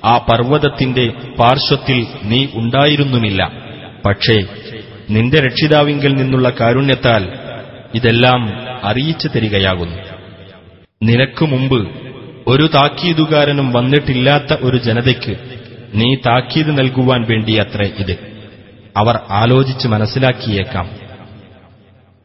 ആ 0.03 0.13
പർവ്വതത്തിന്റെ 0.27 1.03
പാർശ്വത്തിൽ 1.37 1.99
നീ 2.23 2.39
ഉണ്ടായിരുന്നുമില്ല 2.55 3.41
പക്ഷേ 4.05 4.37
നിന്റെ 5.09 5.39
രക്ഷിതാവിങ്കിൽ 5.39 6.11
നിന്നുള്ള 6.15 6.47
കാരുണ്യത്താൽ 6.59 7.23
ഇതെല്ലാം 7.93 8.41
അറിയിച്ചു 8.83 9.27
തരികയാകുന്നു 9.27 9.97
നിനക്കു 11.01 11.45
മുമ്പ് 11.45 11.79
ഒരു 12.47 12.65
താക്കീതുകാരനും 12.75 13.67
വന്നിട്ടില്ലാത്ത 13.73 14.51
ഒരു 14.67 14.77
ജനതയ്ക്ക് 14.87 15.33
നീ 15.93 16.09
താക്കീത് 16.27 16.71
നൽകുവാൻ 16.79 17.21
വേണ്ടിയത്രേ 17.31 17.87
ഇത് 18.03 18.15
അവർ 18.95 19.15
ആലോചിച്ച് 19.41 19.87
മനസ്സിലാക്കിയേക്കാം 19.87 20.87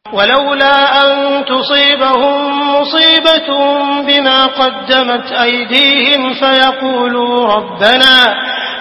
ولولا 0.07 0.77
أن 1.01 1.11
تصيبهم 1.47 2.37
مصيبة 2.75 3.49
بما 4.09 4.39
قدمت 4.61 5.27
أيديهم 5.39 6.23
فيقولوا 6.35 7.35
ربنا 7.57 8.15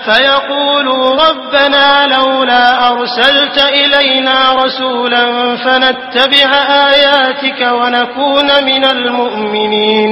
فيقولوا 0.08 1.06
ربنا 1.26 1.88
لولا 2.08 2.65
أرسلت 2.89 3.58
إلينا 3.76 4.38
رسولا 4.56 5.26
فنتبع 5.56 6.50
آياتك 6.89 7.62
ونكون 7.80 8.50
من 8.70 8.84
المؤمنين 8.96 10.12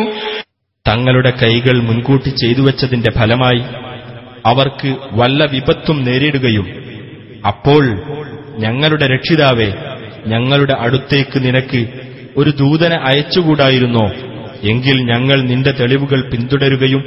തങ്ങളുടെ 0.85 1.31
കൈകൾ 1.41 1.75
മുൻകൂട്ടി 1.87 2.31
ചെയ്തുവച്ചതിന്റെ 2.41 3.11
ഫലമായി 3.17 3.61
അവർക്ക് 4.45 4.89
വല്ല 5.19 5.41
വിപത്തും 5.53 5.97
നേരിടുകയും 6.07 6.65
അപ്പോൾ 7.45 7.83
ഞങ്ങളുടെ 8.57 9.05
രക്ഷിതാവേ 9.13 9.69
ഞങ്ങളുടെ 10.25 10.75
അടുത്തേക്ക് 10.85 11.37
നിനക്ക് 11.39 11.81
ഒരു 12.37 12.51
ദൂതനെ 12.61 12.97
അയച്ചുകൂടായിരുന്നോ 13.09 14.05
എങ്കിൽ 14.71 14.97
ഞങ്ങൾ 15.11 15.37
നിന്റെ 15.51 15.71
തെളിവുകൾ 15.79 16.19
പിന്തുടരുകയും 16.31 17.01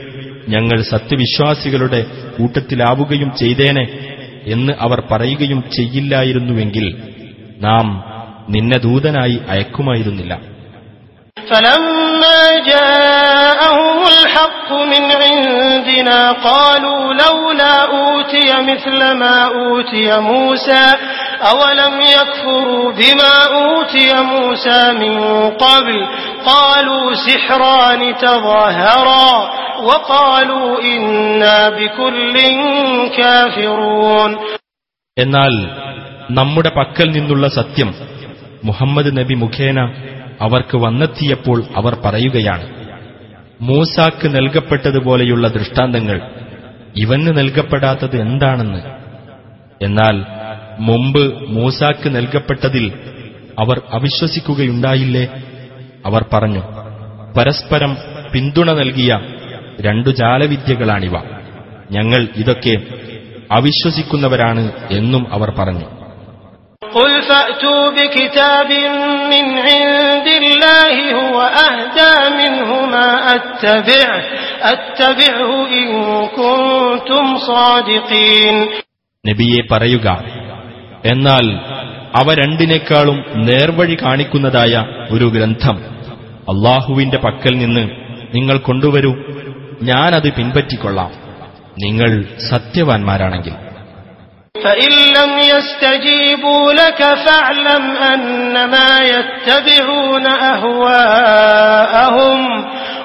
ഞങ്ങൾ 0.48 0.78
സത്യവിശ്വാസികളുടെ 0.92 2.00
കൂട്ടത്തിലാവുകയും 2.36 3.30
ചെയ്തേനെ 3.34 3.84
എന്ന് 4.46 4.72
അവർ 4.80 4.98
പറയുകയും 5.10 5.60
ചെയ്യില്ലായിരുന്നുവെങ്കിൽ 5.70 6.86
നാം 7.60 7.86
നിന്നെ 8.48 8.78
ദൂതനായി 8.78 9.36
അയക്കുമായിരുന്നില്ല 9.48 10.34
فلما 11.46 12.40
جاءهم 12.66 14.00
الحق 14.14 14.68
من 14.84 15.04
عندنا 15.22 16.18
قالوا 16.44 17.02
لولا 17.14 17.74
أوتي 17.90 18.48
مثل 18.62 18.98
ما 19.14 19.36
أوتي 19.56 20.06
موسى 20.22 20.84
أولم 21.44 21.94
يكفروا 22.10 22.92
بما 22.92 23.34
أوتي 23.54 24.08
موسى 24.24 24.80
من 24.94 25.14
قبل 25.56 25.96
قالوا 26.46 27.04
سحران 27.26 28.02
تظاهرا 28.18 29.30
وقالوا 29.80 30.68
إنا 30.90 31.58
بكل 31.70 32.34
كافرون 33.18 34.30
എന്നാൽ 35.16 35.54
നമ്മുടെ 36.30 36.70
പക്കൽ 36.78 37.08
നിന്നുള്ള 37.16 37.46
സത്യം 37.58 37.90
മുഹമ്മദ് 38.62 39.10
നബി 39.18 39.34
മുഖേന 39.42 39.78
അവർക്ക് 40.44 40.76
വന്നെത്തിയപ്പോൾ 40.84 41.58
അവർ 41.78 41.92
പറയുകയാണ് 42.04 42.66
മൂസാക്ക് 43.60 44.26
നൽകപ്പെട്ടതുപോലെയുള്ള 44.36 45.46
ദൃഷ്ടാന്തങ്ങൾ 45.48 46.18
ഇവന് 47.02 47.32
നൽകപ്പെടാത്തത് 47.38 48.16
എന്താണെന്ന് 48.26 48.80
എന്നാൽ 49.80 50.16
മുമ്പ് 50.88 51.22
മൂസാക്ക് 51.56 52.08
നൽകപ്പെട്ടതിൽ 52.16 52.86
അവർ 53.62 53.76
അവിശ്വസിക്കുകയുണ്ടായില്ലേ 53.96 55.24
അവർ 56.06 56.22
പറഞ്ഞു 56.32 56.62
പരസ്പരം 57.36 57.92
പിന്തുണ 58.32 58.68
നൽകിയ 58.78 59.12
രണ്ടു 59.86 60.10
ജാലവിദ്യകളാണിവ 60.20 61.14
ഞങ്ങൾ 61.90 62.22
ഇതൊക്കെ 62.42 62.74
അവിശ്വസിക്കുന്നവരാണ് 63.50 64.64
എന്നും 64.98 65.24
അവർ 65.36 65.50
പറഞ്ഞു 65.60 65.88
قل 66.92 67.12
فأتوا 67.22 67.84
بكتاب 67.90 68.70
من 69.32 69.44
عند 69.66 70.28
الله 70.40 70.94
هو 71.20 71.36
أهدى 71.66 72.14
منهما 72.40 73.06
أتبعه 73.36 74.20
أتبعه 74.64 75.50
إن 75.74 75.88
كنتم 76.36 77.24
صادقين 77.48 78.56
നബിയെ 79.24 79.62
പറയുക 79.72 80.06
എന്നാൽ 81.06 81.46
അവ 82.14 82.26
രണ്ടിനേക്കാളും 82.40 83.18
നേർവഴി 83.48 83.96
കാണിക്കുന്നതായ 84.02 84.74
ഒരു 85.10 85.26
ഗ്രന്ഥം 85.34 85.76
അള്ളാഹുവിന്റെ 86.52 87.18
പക്കൽ 87.18 87.54
നിന്ന് 87.58 87.84
നിങ്ങൾ 88.34 88.56
കൊണ്ടുവരൂ 88.60 89.12
ഞാനത് 89.82 90.28
പിൻപറ്റിക്കൊള്ളാം 90.38 91.12
നിങ്ങൾ 91.76 92.10
സത്യവാൻമാരാണെങ്കിൽ 92.50 93.54
فإن 94.54 94.92
لم 95.18 95.32
يستجيبوا 95.48 96.72
لك 96.74 97.00
فاعلم 97.24 97.84
أنما 98.06 98.90
يتبعون 99.08 100.26
أهواءهم 100.52 102.38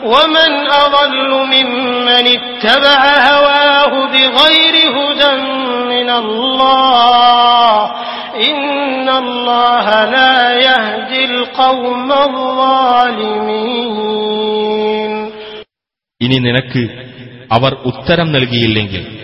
ومن 0.05 0.51
أضل 0.77 1.15
ممن 1.47 2.25
اتبع 2.29 2.99
هواه 3.29 3.93
بغير 4.07 4.75
هدى 4.89 5.33
من 5.85 6.09
الله 6.11 7.91
ഇനി 16.20 16.38
നിനക്ക് 16.38 16.88
അവർ 17.52 17.74
ഉത്തരം 17.84 18.32
നൽകിയില്ലെങ്കിൽ 18.32 19.16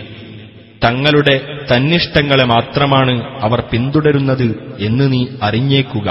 തങ്ങളുടെ 0.85 1.65
തന്നിഷ്ടങ്ങളെ 1.71 2.43
മാത്രമാണ് 2.43 3.43
അവർ 3.43 3.61
പിന്തുടരുന്നത് 3.61 4.77
എന്ന് 4.79 5.13
നീ 5.13 5.27
അറിഞ്ഞേക്കുക. 5.43 6.09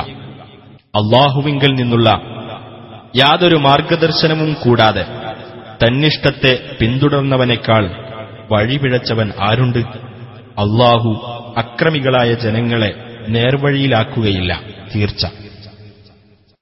അള്ളാഹുവിങ്കിൽ 0.96 1.74
നിന്നുള്ള 1.74 2.10
യാതൊരു 3.16 3.56
മാർഗദർശനവും 3.56 4.56
കൂടാതെ 4.64 5.04
തന്നിഷ്ടത്തെ 5.84 6.76
പിന്തുടർന്നവനേക്കാൾ 6.80 7.90
വഴിപിഴച്ചവൻ 8.50 9.32
ആരുണ്ട്? 9.40 10.11
അള്ളാഹു 10.61 11.11
അക്രമികളായ 11.61 12.29
ജനങ്ങളെ 12.45 12.91
നേർവഴിയിലാക്കുകയില്ല 13.35 14.51
തീർച്ച 14.93 15.23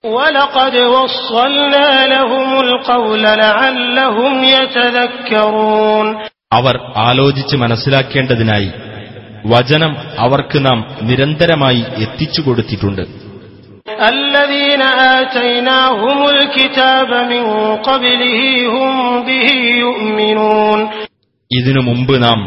ولقد 0.03 0.75
وصلنا 0.95 1.89
لهم 2.07 2.49
القول 2.61 3.23
لعلهم 3.37 4.33
يتذكرون 4.55 6.07
അവർ 6.51 6.75
ആലോചിച്ച് 7.07 7.55
മനസ്സിലാക്കേണ്ടതിനായി 7.57 8.69
വചനം 9.45 9.91
അവർക്ക് 10.23 10.59
നാം 10.67 10.77
നിരന്തരമായി 11.09 11.81
എത്തിച്ചു 12.05 12.41
കൊടുത്തിട്ടുണ്ട് 12.41 13.03
الذين 14.11 14.81
آتيناهم 15.15 16.19
الكتاب 16.29 17.09
من 17.25 17.43
قبله 17.79 18.39
هم 18.67 18.91
به 19.23 19.49
يؤمنون 19.77 20.79
ഇതിനു 21.51 21.81
മുമ്പ് 21.81 22.15
നാം 22.23 22.39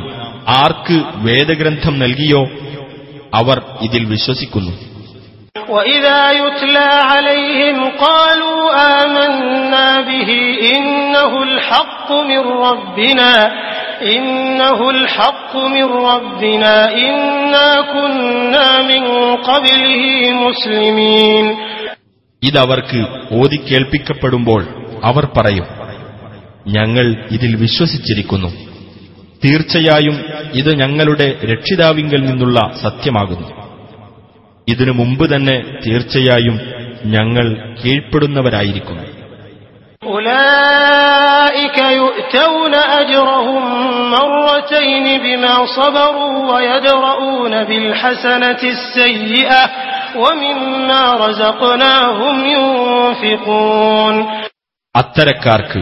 ആർക്ക് 0.59 0.97
വേദഗ്രന്ഥം 1.27 1.95
നൽകിയോ 2.03 2.43
അവർ 3.33 3.57
ഇതിൽ 3.87 4.03
വിശ്വസിക്കുന്നു 4.13 4.75
وإذا 5.71 6.21
يتلى 6.35 6.89
عليهم 7.11 7.79
قالوا 8.01 8.61
آمنا 8.97 9.89
به 10.03 10.31
إنه 10.71 11.33
الحق 11.43 12.09
من 12.23 12.43
ربنا 12.67 13.33
إنه 14.09 14.81
الحق 14.91 15.53
من 15.69 15.87
ربنا 16.11 16.75
إنا 17.01 17.69
كنا 17.93 18.69
من 18.91 19.03
قبله 19.41 20.05
مسلمين 20.45 21.45
ഇതവർക്ക് 22.43 23.01
ഓതിക്കേൾപ്പിക്കപ്പെടുമ്പോൾ 23.39 24.63
അവർ 25.03 25.25
പറയും 25.37 25.67
ഞങ്ങൾ 26.69 27.07
ഇതിൽ 27.37 27.53
വിശ്വസിച്ചിരിക്കുന്നു 27.57 28.51
തീർച്ചയായും 29.43 30.17
ഇത് 30.53 30.71
ഞങ്ങളുടെ 30.75 31.29
രക്ഷിതാവിങ്കൽ 31.45 32.21
നിന്നുള്ള 32.23 32.59
സത്യമാകുന്നു 32.83 33.49
ഇതിനു 34.69 34.93
മുമ്പ് 34.93 35.25
തന്നെ 35.33 35.57
തീർച്ചയായും 35.85 36.57
ഞങ്ങൾ 37.15 37.47
കീഴ്പ്പെടുന്നവരായിരിക്കുന്നു 37.81 39.05
أولئك 40.09 41.79
يؤتون 41.97 42.75
أجرهم 42.95 43.63
مرتين 44.13 45.07
بما 45.19 45.55
صبروا 45.69 46.35
ويدرؤون 46.51 47.55
بالحسنة 47.65 48.63
السيئة 48.77 49.63
ومما 50.17 51.05
رزقناهم 51.25 52.37
ينفقون 52.51 54.15
അത്തരക്കാർക്ക് 54.95 55.81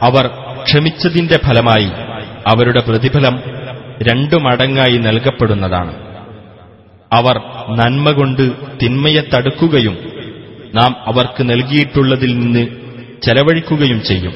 അവർ 0.00 0.24
ക്ഷമിച്ചതിന്റെ 0.66 1.36
ഫലമായി 1.46 1.88
അവരുടെ 2.50 2.80
പ്രതിഫലം 2.88 3.34
രണ്ടു 4.08 4.36
മടങ്ങായി 4.46 4.98
നൽകപ്പെടുന്നതാണ് 5.06 5.94
അവർ 7.10 7.36
നന്മ 7.78 8.06
കൊണ്ട് 8.12 8.44
തിന്മയെ 8.80 9.22
തടുക്കുകയും 9.32 9.96
നാം 10.74 10.92
അവർക്ക് 11.06 11.42
നൽകിയിട്ടുള്ളതിൽ 11.50 12.32
നിന്ന് 12.40 12.64
ചെലവഴിക്കുകയും 13.22 14.00
ചെയ്യും 14.10 14.34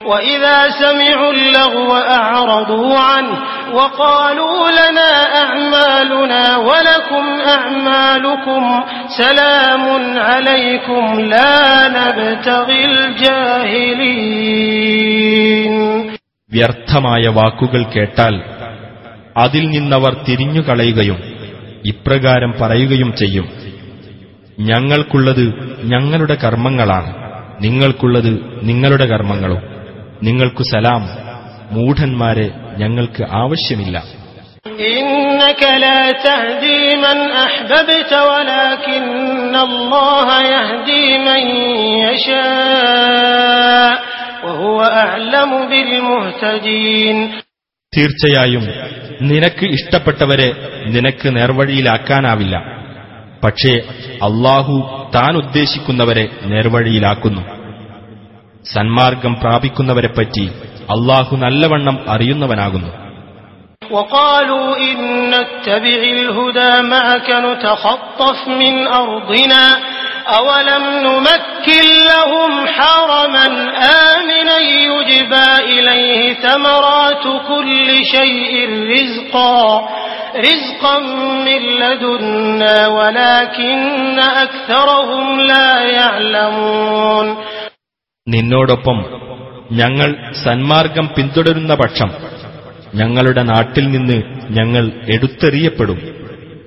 وإذا 0.00 0.58
سمعوا 0.72 1.32
اللغو 1.32 1.90
أعرضوا 2.18 2.98
عنه 3.00 3.34
وقالوا 3.72 4.58
لنا 4.70 5.12
أعمالنا 5.36 6.44
ولكم 6.60 7.24
أعمالكم 7.48 8.62
سلام 9.16 9.84
عليكم 10.20 11.04
لا 11.32 11.58
نبتغي 11.90 12.84
الجاهلين 14.72 15.74
വ്യർത്ഥമായ 16.55 17.27
വാക്കുകൾ 17.27 17.83
കേട്ടാൽ 17.83 18.43
അതിൽ 19.37 19.69
നിന്നവർ 19.69 20.25
തിരിഞ്ഞുകളയുകയും 20.29 21.17
ഇപ്രകാരം 21.85 22.53
പറയുകയും 22.61 23.15
ചെയ്യും. 23.15 23.49
ഞങ്ങൾക്കുള്ളത് 24.59 25.77
ഞങ്ങളുടെ 25.83 26.37
കർമ്മങ്ങളാണ്. 26.43 27.13
നിങ്ങൾക്കുള്ളത് 27.63 28.59
നിങ്ങളുടെ 28.63 29.05
കർമ്മങ്ങളും. 29.05 29.61
നിങ്ങൾക്കു 30.23 30.63
സലാം. 30.63 31.07
മൂഢന്മാരെ 31.71 32.51
ഞങ്ങൾക്ക് 32.77 33.23
ആവശ്യമില്ല. 33.23 34.03
ഇന്നക്കല 34.79 36.11
لا 44.44 45.44
تهدي 45.44 45.80
من 45.80 45.80
أحببت 45.80 45.80
ولكن 45.80 45.80
الله 45.80 45.80
يهدي 45.80 45.80
من 45.80 45.92
يشاء 45.92 46.00
وهو 46.04 46.10
أعلم 46.42 47.10
بالمهتدين 47.10 47.18
തീർച്ചയായും 47.92 48.64
നിനക്ക് 49.20 49.66
ഇഷ്ടപ്പെട്ടവരെ 49.66 50.48
നിനക്ക് 50.86 51.28
നേർവഴിയിലാക്കാനാവില്ല 51.36 52.54
പക്ഷേ 53.44 53.72
അള്ളാഹു 54.22 54.74
താൻ 55.14 55.32
ഉദ്ദേശിക്കുന്നവരെ 55.36 56.24
നേർവഴിയിലാക്കുന്നു 56.44 57.42
സന്മാർഗം 58.64 59.34
പ്രാപിക്കുന്നവരെപ്പറ്റി 59.34 60.44
അള്ളാഹു 60.88 61.36
നല്ലവണ്ണം 61.36 61.96
അറിയുന്നവനാകുന്നു 62.06 62.90
وقالوا 63.90 64.76
إن 64.90 64.98
نتبع 65.30 66.00
الهدى 66.18 66.72
معك 66.90 67.28
نتخطف 67.46 68.48
من 68.48 68.74
أرضنا 68.86 69.64
أولم 70.40 70.84
نمكن 71.00 71.84
لهم 72.06 72.52
حرما 72.68 73.46
آمنا 74.08 74.58
يجبى 74.84 75.48
إليه 75.70 76.32
ثمرات 76.36 77.24
كل 77.48 77.88
شيء 78.06 78.52
رزقا 78.86 79.88
رزقا 80.38 80.96
من 81.46 81.62
لدنا 81.80 82.76
ولكن 82.88 83.78
أكثرهم 84.38 85.26
لا 85.42 85.70
يعلمون 85.92 87.26
നിന്നോടൊപ്പം 88.26 88.98
ഞങ്ങൾ 89.72 90.10
സന്മാർഗം 90.44 91.06
പിന്തുടരുന്ന 91.16 91.72
പക്ഷം 91.74 92.10
ഞങ്ങളുടെ 92.94 93.42
നാട്ടിൽ 93.44 93.84
നിന്ന് 93.90 94.16
ഞങ്ങൾ 94.50 94.84
എടുത്തെറിയപ്പെടും 95.06 95.98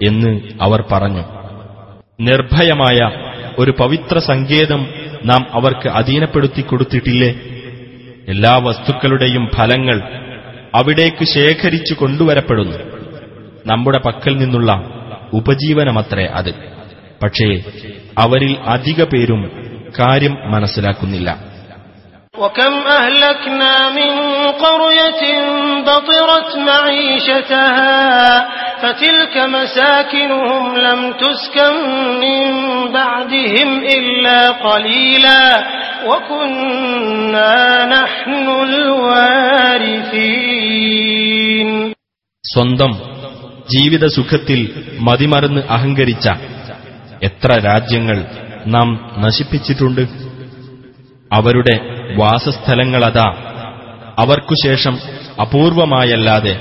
എന്ന് 0.02 0.32
അവർ 0.62 0.82
പറഞ്ഞു 0.92 1.24
നിർഭയമായ 2.20 3.00
ഒരു 3.60 3.72
പവിത്ര 3.80 4.18
സങ്കേതം 4.30 4.82
നാം 5.30 5.42
അവർക്ക് 5.58 5.88
അധീനപ്പെടുത്തി 6.00 6.64
കൊടുത്തിട്ടില്ലേ 6.64 7.32
എല്ലാ 8.28 8.54
വസ്തുക്കളുടെയും 8.66 9.46
ഫലങ്ങൾ 9.56 9.98
അവിടേക്ക് 10.74 11.26
ശേഖരിച്ചു 11.34 11.94
കൊണ്ടുവരപ്പെടുന്നു 11.94 12.78
നമ്മുടെ 13.72 14.00
പക്കൽ 14.06 14.34
നിന്നുള്ള 14.38 14.72
ഉപജീവനമത്രേ 15.40 16.28
അത് 16.40 16.52
പക്ഷേ 17.24 17.50
അവരിൽ 18.18 18.54
അധിക 18.76 19.02
പേരും 19.14 19.42
കാര്യം 20.00 20.36
മനസ്സിലാക്കുന്നില്ല 20.54 21.30
وكم 22.36 22.74
أهلكنا 23.00 23.74
من 23.92 24.12
قرية 24.60 25.24
بطرت 25.82 26.50
معيشتها 26.64 27.70
فتلك 28.84 29.36
مساكنهم 29.50 30.64
لم 30.78 31.02
تسكن 31.14 31.76
من 32.22 32.42
بعدهم 32.92 33.70
إلا 33.90 34.40
قليلا 34.62 35.44
وكنا 36.06 37.56
نحن 37.88 38.46
الوارثين 40.34 41.70
സ്വന്തം 42.44 42.92
ജീവിത 43.70 44.06
സുഖത്തിൽ 44.16 44.60
മതിമറന്ന് 45.00 45.62
അഹങ്കരിച്ച 45.70 46.26
എത്ര 47.22 47.50
രാജ്യങ്ങൾ 47.66 48.18
നാം 48.66 48.88
നശിപ്പിച്ചിട്ടുണ്ട് 49.18 50.04
അവരുടെ 51.32 51.76
വാസസ്ഥലങ്ങളതാ 52.16 53.28
അവർക്കുശേഷം 54.18 54.96
അപൂർവമായല്ലാതെ 55.42 56.54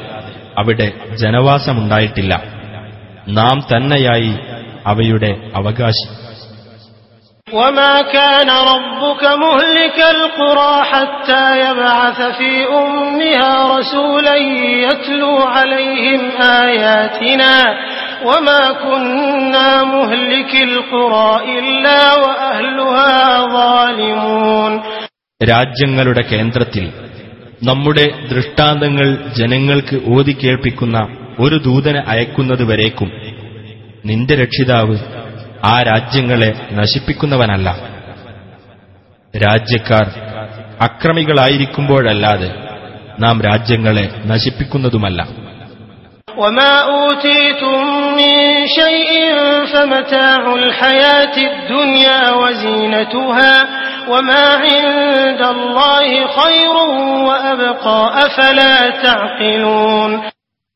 അവിടെ 0.57 0.88
ജനവാസമുണ്ടായിട്ടില്ല 1.22 2.32
നാം 3.38 3.59
തന്നെയായി 3.72 4.32
അവയുടെ 4.86 5.32
അവകാശി 5.55 6.07
وما 7.53 7.94
كان 8.12 8.50
ربك 8.72 9.22
مهلك 9.36 9.98
القرى 10.11 10.74
حتى 10.84 11.44
يبعث 11.61 12.18
في 12.38 12.53
أمها 12.76 13.50
رسولا 13.76 14.36
يتلو 14.86 15.36
عليهم 15.55 16.22
آياتنا 16.62 17.55
وما 18.24 18.72
كنا 18.84 19.84
مهلك 19.86 20.53
القرى 20.62 21.30
إلا 21.59 22.00
وأهلها 22.14 23.14
ظالمون 23.48 24.72
രാജ്യങ്ങളുടെ 25.40 26.22
കേന്ദ്രത്തിൽ 26.22 26.84
നമ്മുടെ 27.68 28.05
ദൃഷ്ടാന്തങ്ങൾ 28.30 29.09
ജനങ്ങൾക്ക് 29.38 29.96
ഓതി 30.14 30.32
കേൾപ്പിക്കുന്ന 30.34 30.98
ഒരു 31.38 31.57
ദൂതനെ 31.66 32.00
അയക്കുന്നതുവരേക്കും 32.12 33.11
നിന്റെ 34.05 34.34
രക്ഷിതാവ് 34.34 34.96
ആ 35.64 35.74
രാജ്യങ്ങളെ 35.82 36.50
നശിപ്പിക്കുന്നവനല്ല 36.80 37.68
രാജ്യക്കാർ 39.34 40.07
അക്രമികളായിരിക്കുമ്പോഴല്ലാതെ 40.86 42.50
നാം 43.18 43.36
രാജ്യങ്ങളെ 43.50 44.07
നശിപ്പിക്കുന്നതുമല്ല 44.32 45.20
وما 46.36 46.74
أوتيتم 46.92 47.78
من 48.18 48.34
شيء 48.78 49.11
فمتاع 49.66 50.42
الحياة 50.55 51.36
الدنيا 51.50 52.20
وزينتها 52.32 53.55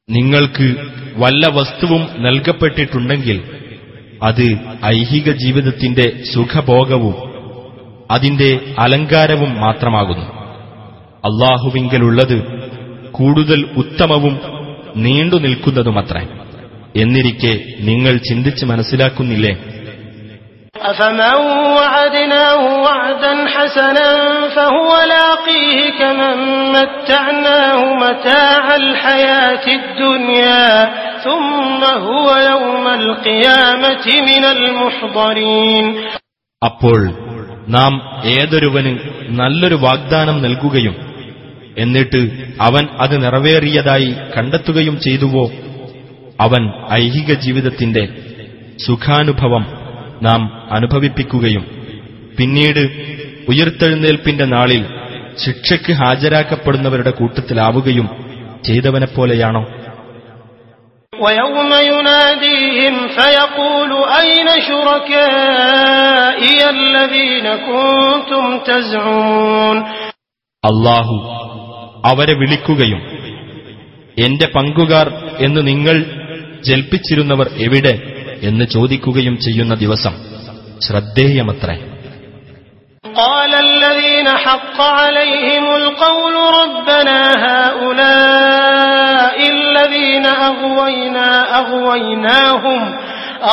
നിങ്ങൾക്ക് 0.09 0.75
വല്ല 1.15 1.47
വസ്തുവും 1.47 2.07
നൽകപ്പെട്ടിട്ടുണ്ടെങ്കിൽ 2.17 3.43
അത് 4.23 4.57
ഐഹിക 4.85 5.31
ജീവിതത്തിന്റെ 5.31 6.23
സുഖഭോഗവും 6.33 7.15
അതിന്റെ 8.11 8.59
അലങ്കാരവും 8.79 9.61
മാത്രമാകുന്നു. 9.61 10.25
അള്ളാഹുവിങ്കലുള്ളത് 11.25 12.37
കൂടുതൽ 13.11 13.69
ഉത്തമവും 13.77 14.39
നീണ്ടു 14.95 15.35
നിൽക്കുന്നതുമത്രേ 15.35 16.27
എന്നിരിക്കെ 17.01 17.59
നിങ്ങൾ 17.79 18.17
ചിന്തിച്ച് 18.17 18.65
മനസ്സിലാക്കുന്നില്ലേ? 18.65 19.80
أفمن 20.82 21.34
وعدناه 21.76 22.82
وعدا 22.82 23.34
حسنا 23.48 24.10
فهو 24.48 24.90
لاقيه 25.06 25.76
كمن 25.92 26.36
متعناه 26.72 27.94
متاع 27.96 28.76
الحياة 28.76 29.66
الدنيا 29.70 30.68
ثم 31.24 31.80
هو 32.02 32.28
يوم 32.52 32.86
القيامة 33.00 34.06
من 34.22 34.44
المحضرين 34.46 35.86
അപ്പോൾ 36.62 37.00
നാം 37.68 37.92
ഏതൊരുവന് 38.34 38.92
നല്ലൊരു 39.40 39.76
വാഗ്ദാനം 39.82 40.36
നൽകുകയും 40.42 40.94
എന്നിട്ട് 41.76 42.20
അവൻ 42.60 42.84
അത് 42.98 43.14
നിറവേറിയതായി 43.24 44.10
കണ്ടെത്തുകയും 44.34 44.96
ചെയ്തുവോ 45.06 45.44
അവൻ 46.40 46.62
ഐഹിക 46.98 47.32
ജീവിതത്തിന്റെ 47.44 48.04
സുഖാനുഭവം 48.86 49.64
നാം 50.26 50.40
അനുഭവിപ്പിക്കുകയും 50.76 51.64
പിന്നീട് 52.38 52.82
ഉയർത്തെഴുന്നേൽപ്പിന്റെ 53.50 54.46
നാളിൽ 54.54 54.82
ശിക്ഷയ്ക്ക് 55.42 55.92
ഹാജരാക്കപ്പെടുന്നവരുടെ 56.00 57.14
കൂട്ടത്തിലാവുകയും 57.18 58.08
ചെയ്തവനെപ്പോലെയാണോ 58.64 59.64
ويوم 61.12 61.70
يناديهم 61.90 62.94
فيقول 63.10 63.90
أين 64.20 64.48
شركائي 64.68 66.58
الذين 66.76 67.46
كنتم 67.66 68.44
تزعمون 68.62 69.76
അള്ളാഹു 70.62 71.16
അവരെ 72.04 72.34
വിളിക്കുകയും 72.40 73.00
എന്റെ 74.16 74.46
പങ്കുകാർ 74.54 75.06
എന്ന് 75.46 75.60
നിങ്ങൾ 75.70 75.96
ജൽപ്പിച്ചിരുന്നവർ 76.64 77.46
എവിടെ 77.66 77.94
എന്ന് 78.42 78.64
ചോദിക്കുകയും 78.74 79.36
ചെയ്യുന്ന 79.46 79.74
ദിവസം 79.84 80.14
ശ്രദ്ധേയമത്രേ 80.86 81.76
قال 83.26 83.52
الذين 83.68 84.28
حق 84.36 84.78
عليهم 84.98 85.66
القول 85.74 86.34
ربنا 86.62 87.20
هؤلاء 87.48 89.36
الذين 89.56 90.26
أغوينا 90.50 91.28
أغويناهم 91.60 92.80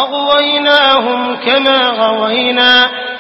أغويناهم 0.04 1.20
كما 1.46 1.80
غوينا 2.02 2.72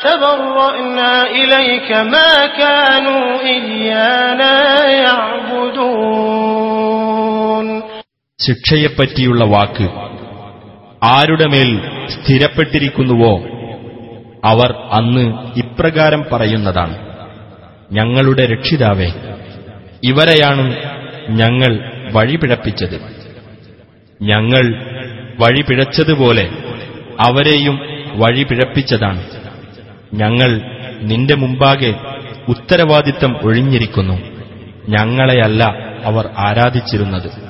تبرأنا 0.03 1.11
إليك 1.31 1.89
ما 2.13 2.31
كانوا 2.61 3.25
إيانا 3.55 4.55
يعبدون 6.33 7.67
ശിക്ഷയെപ്പറ്റിയുള്ള 8.39 9.43
വാക്ക് 9.45 9.85
ആരുടെ 11.04 11.46
മേൽ 11.46 11.80
സ്ഥിരപ്പെട്ടിരിക്കുന്നുവോ? 12.08 13.38
അവർ 14.44 14.72
അന്ന് 14.92 15.52
ഇപ്രകാരം 15.56 16.24
പറയുന്നതാണ്. 16.32 16.96
ഞങ്ങളുടെ 17.92 18.46
രക്ഷിതാവേ 18.46 19.06
ഇവരെയാണ് 20.04 20.76
ഞങ്ങൾ 21.28 21.80
വഴിപിഴപ്പിച്ചത്. 22.12 23.00
ഞങ്ങൾ 24.22 24.74
വഴിപിഴച്ചതുപോലെ 25.38 26.50
അവരെയും 27.20 27.78
വഴിപിഴപ്പിച്ചതാണ്. 28.14 29.24
ഞങ്ങൾ 30.14 30.60
നിന്റെ 31.02 31.34
മുമ്പാകെ 31.34 31.94
ഉത്തരവാദിത്തം 32.48 33.36
ഒഴിഞ്ഞിരിക്കുന്നു. 33.42 34.20
ഞങ്ങളെയല്ല 34.88 35.64
അവർ 36.04 36.28
ആരാധിച്ചിരുന്നത്. 36.38 37.47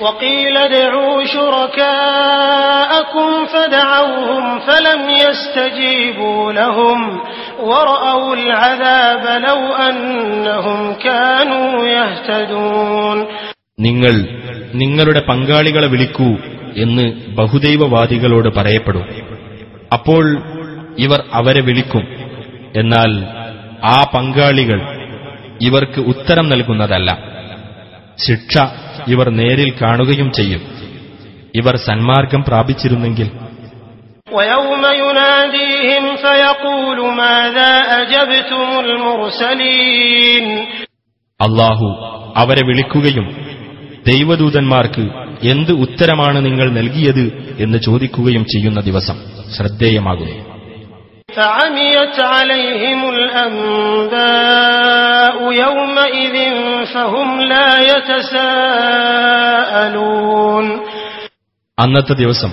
وقيل 0.00 0.56
ادعوا 0.58 1.26
شركاءكم 1.26 3.46
فدعوهم 3.46 4.60
فلم 4.60 5.10
يستجيبوا 5.20 6.52
لهم 6.52 7.20
ورأوا 7.60 8.34
العذاب 8.34 9.42
لو 9.48 9.60
أنهم 9.88 10.94
كانوا 11.00 11.88
يهتدون 11.88 13.26
നിങ്ങൾ 13.78 14.14
നിങ്ങളുടെ 14.74 15.20
പങ്കാളികളെ 15.30 15.86
വിളിക്കൂ 15.86 16.30
എന്ന് 16.76 17.36
ബഹുദൈവവാദികളോട് 17.38 18.48
പറയപ്പെടും 18.58 19.04
അപ്പോൾ 19.94 20.24
ഇവർ 20.96 21.20
അവരെ 21.32 21.60
വിളിക്കും 21.60 22.04
എന്നാൽ 22.74 23.24
ആ 23.88 24.10
പങ്കാളികൾ 24.14 24.80
ഇവർക്ക് 25.60 26.00
ഉത്തരം 26.12 26.48
നൽകുന്നതല്ല 26.48 27.29
ശിക്ഷ 28.17 28.57
ഇവർ 29.07 29.29
നേരിൽ 29.29 29.73
കാണുകയും 29.81 30.31
ചെയ്യും. 30.31 30.61
ഇവർ 31.55 31.75
സന്മാർഗം 31.75 32.43
പ്രാപിച്ചിരുന്നെങ്കിൽ. 32.47 33.31
അള്ളാഹു 41.41 41.85
അവരെ 42.35 42.65
വിളിക്കുകയും 42.65 43.35
ദൈവദൂതന്മാർക്ക് 44.07 45.09
എന്ത് 45.47 45.71
ഉത്തരമാണ് 45.71 46.45
നിങ്ങൾ 46.45 46.71
നൽകിയത്? 46.71 47.55
എന്ന് 47.59 47.77
ചോദിക്കുകയും 47.77 48.45
ചെയ്യുന്ന 48.45 48.81
ദിവസം 48.81 49.15
ശ്രദ്ധേയമാകുന്നു. 49.57 50.50
فعميت 51.36 52.16
عليهم 52.34 53.00
الأنباء 54.16 55.36
يومئذ 55.64 56.36
فهم 56.94 57.28
لا 57.42 57.70
يتساءلون 59.36 60.66
അന്നത്തെ 61.78 62.14
ദിവസം 62.14 62.50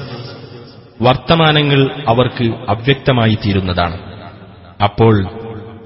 വർത്തമാനങ്ങൾ 1.02 1.82
അവർക്ക് 2.08 2.46
അവ്യക്തമായി 2.68 3.36
തീരുന്നതാണ് 3.44 3.98
അപ്പോൾ 4.84 5.14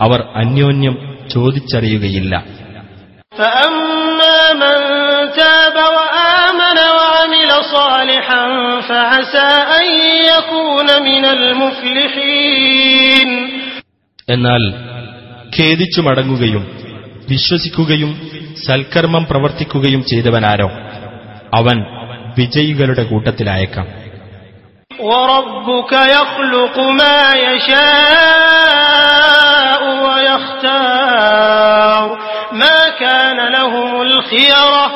അവർ 0.01 0.19
അന്യോന്യം 0.41 0.95
ചോദിച്ചറിയുകയില്ല 1.29 2.33
فأما 3.31 4.39
من 4.53 4.77
تاب 5.31 5.75
وآمن 5.95 5.97
وعمل 5.97 6.10
صالحا 7.73 8.43
فعسى 8.81 9.49
أن 9.73 9.87
يكون 10.29 10.87
من 11.03 11.25
المفلحين 11.27 13.29
എന്നാൽ 14.31 14.63
ഖേദിച്ചു 15.53 16.01
മടങ്ങുകയും 16.01 16.63
വിശ്വസിക്കുകയും 17.29 18.11
സൽക്കർമ്മം 18.65 19.23
പ്രവർത്തിക്കുകയും 19.29 20.01
ചെയ്തവനാരോ 20.11 20.69
അവൻ 21.53 21.77
വിജയികളുടെ 22.37 23.03
കൂട്ടത്തിലായേക്കാം 23.11 23.87
وربك 25.07 25.93
يخلق 26.15 26.75
ما 26.99 27.19
يشاء 28.47 29.81
ويختار 30.03 32.17
ما 32.53 32.89
كان 32.99 33.47
لهم 33.47 34.01
الخيرة 34.01 34.91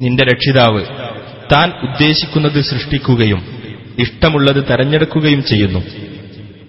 നിന്റെ 0.00 0.24
രക്ഷിതാവ് 0.24 0.84
താൻ 1.54 1.72
ഉദ്ദേശിക്കുന്നത് 1.82 2.60
സൃഷ്ടിക്കുകയും 2.60 3.56
ഇഷ്ടമുള്ളത് 3.98 4.68
തെരഞ്ഞെടുക്കുകയും 4.70 5.44
ചെയ്യുന്നു. 5.44 5.78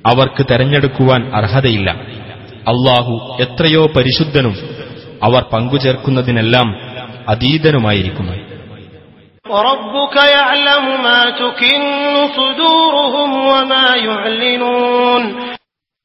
അവർക്ക് 0.05 0.45
തെരഞ്ഞെടുക്കുവാൻ 0.51 1.35
അർഹതയില്ല. 1.35 1.91
അള്ളാഹു 2.67 3.37
എത്രയോ 3.41 3.87
പരിശുദ്ധനും 3.87 4.57
അവർ 5.23 5.43
പങ്കുചേർക്കുന്നതിനെല്ലാം 5.43 6.75
അതീതനുമായിരിക്കുന്നു. 7.29 8.47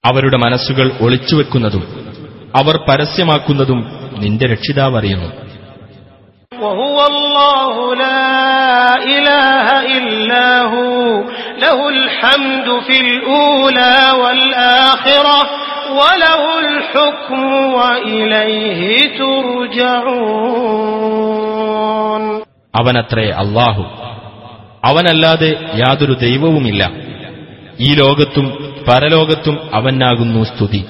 അവരുടെ 0.05 0.37
മനസ്സുകൾ 0.37 0.93
ഒളിച്ചുവെക്കുന്നതും 1.01 1.83
അവർ 2.57 2.81
പരസ്യമാക്കുന്നതും 2.89 4.11
നിന്റെ 4.19 4.47
രക്ഷിതാവ് 4.47 4.97
അറിയുന്നു. 4.99 5.31
അവനത്രേ 22.75 23.31
അള്ളാഹു 23.31 23.83
അവനല്ലാതെ 24.85 25.57
യാതൊരു 25.75 26.13
ദൈവവുമില്ല. 26.13 26.91
ഈ 27.82 27.90
ലോകത്തും 27.94 28.48
പരലോകത്തും 28.88 29.56
അവനാകുന്നു 29.74 30.42
സ്തുതി 30.52 30.82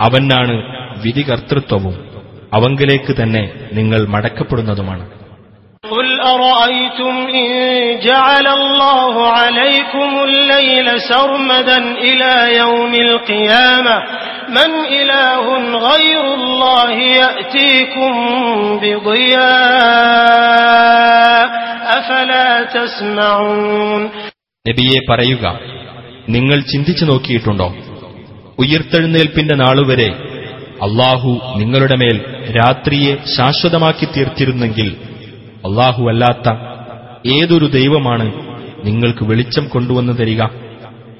അവനാണ് 0.00 0.56
വിധികർത്തൃത്വവും 1.04 1.96
അവങ്കിലേക്ക് 2.52 3.12
തന്നെ 3.20 3.44
നിങ്ങൾ 3.72 4.00
മടക്കപ്പെടുന്നതുമാണ് 4.14 5.04
قل 5.84 6.08
أرأيتم 6.28 7.14
إن 7.36 7.48
جعل 8.00 8.46
الله 8.50 9.14
عليكم 9.30 10.08
الليل 10.24 10.88
سرمدا 11.02 11.78
إلى 12.00 12.32
يوم 12.58 12.92
القيامة 13.08 13.96
من 14.50 14.70
إله 14.92 15.44
غير 15.88 16.24
الله 16.34 16.94
يأتيكم 17.20 18.12
بضياء 20.06 21.46
أفلا 21.98 22.48
تسمعون 22.76 24.02
നബിയെ 24.66 25.00
പറയുക 25.08 25.44
നിങ്ങൾ 26.29 26.59
ചിന്തിച്ചു 26.59 27.05
നോക്കിയിട്ടുണ്ടോ? 27.05 27.75
ഉയർത്തെഴുന്നേൽപ്പിന്റെ 28.59 29.55
നാളുവരെ 29.55 30.09
അള്ളാഹു 30.81 31.41
നിങ്ങളുടെ 31.57 31.95
മേൽ 31.95 32.17
രാത്രിയെ 32.57 33.17
ശാശ്വതമാക്കി 33.37 34.05
തീർത്തിരുന്നെങ്കിൽ 34.05 34.95
അള്ളാഹു 35.65 36.03
അല്ലാത്ത 36.03 36.49
ഏതൊരു 37.27 37.65
ദൈവമാണ് 37.65 38.33
നിങ്ങൾക്ക് 38.85 39.23
വെളിച്ചം 39.23 39.67
കൊണ്ടുവന്നു 39.67 40.13
തരിക? 40.13 40.41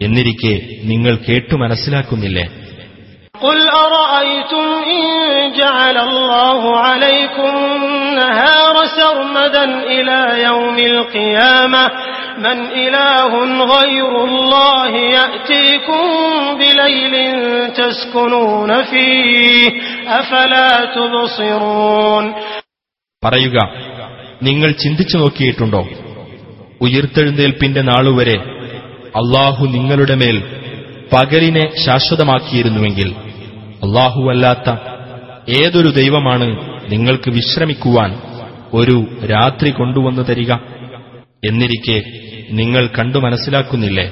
എന്നിരിക്കെ 0.02 0.62
നിങ്ങൾ 0.84 1.16
കേട്ടു 1.16 1.56
മനസ്സിലാക്കുന്നില്ലേ? 1.56 2.61
قل 3.91 3.91
أرأيتم 3.91 4.67
إن 4.87 5.07
جعل 5.53 5.97
الله 5.99 6.77
عليكم 6.79 7.53
النهار 7.57 8.75
سرمدا 8.89 9.65
إلى 9.65 10.43
يوم 10.43 10.79
القيامة 10.81 11.91
من 12.39 12.59
إله 12.77 13.33
غير 13.67 14.25
الله 14.25 14.89
يأتيكم 14.89 16.03
بليل 16.55 17.15
تسكنون 17.73 18.83
فيه 18.83 19.71
أفلا 20.11 20.71
تبصرون 20.87 22.25
പറയുക 23.23 23.59
നിങ്ങൾ 24.43 24.71
ചിന്തിച്ചു 24.83 25.17
നോക്കിയിട്ടുണ്ടോ 25.19 25.81
ഉയർത്തെഴുന്നേൽപ്പിന്റെ 26.81 27.83
നാളുവരെ 27.83 28.37
അള്ളാഹു 29.15 29.63
നിങ്ങളുടെ 29.75 30.17
മേൽ 30.23 30.37
പകലിനെ 31.13 31.65
ശാശ്വതമാക്കിയിരുന്നുവെങ്കിൽ 31.85 33.09
അല്ലാത്ത 33.81 34.71
ഏതൊരു 35.61 35.89
ദൈവമാണ് 35.91 36.47
നിങ്ങൾക്ക് 36.91 37.31
വിശ്രമിക്കുവാൻ 37.31 38.11
ഒരു 38.75 38.97
രാത്രി 39.31 39.71
കൊണ്ടുവന്നു 39.71 40.23
തരിക 40.23 40.53
എന്നിരിക്കെ 41.49 41.99
നിങ്ങൾ 42.51 42.87
കണ്ടു 42.99 43.19
മനസ്സിലാക്കുന്നില്ലേ 43.19 44.09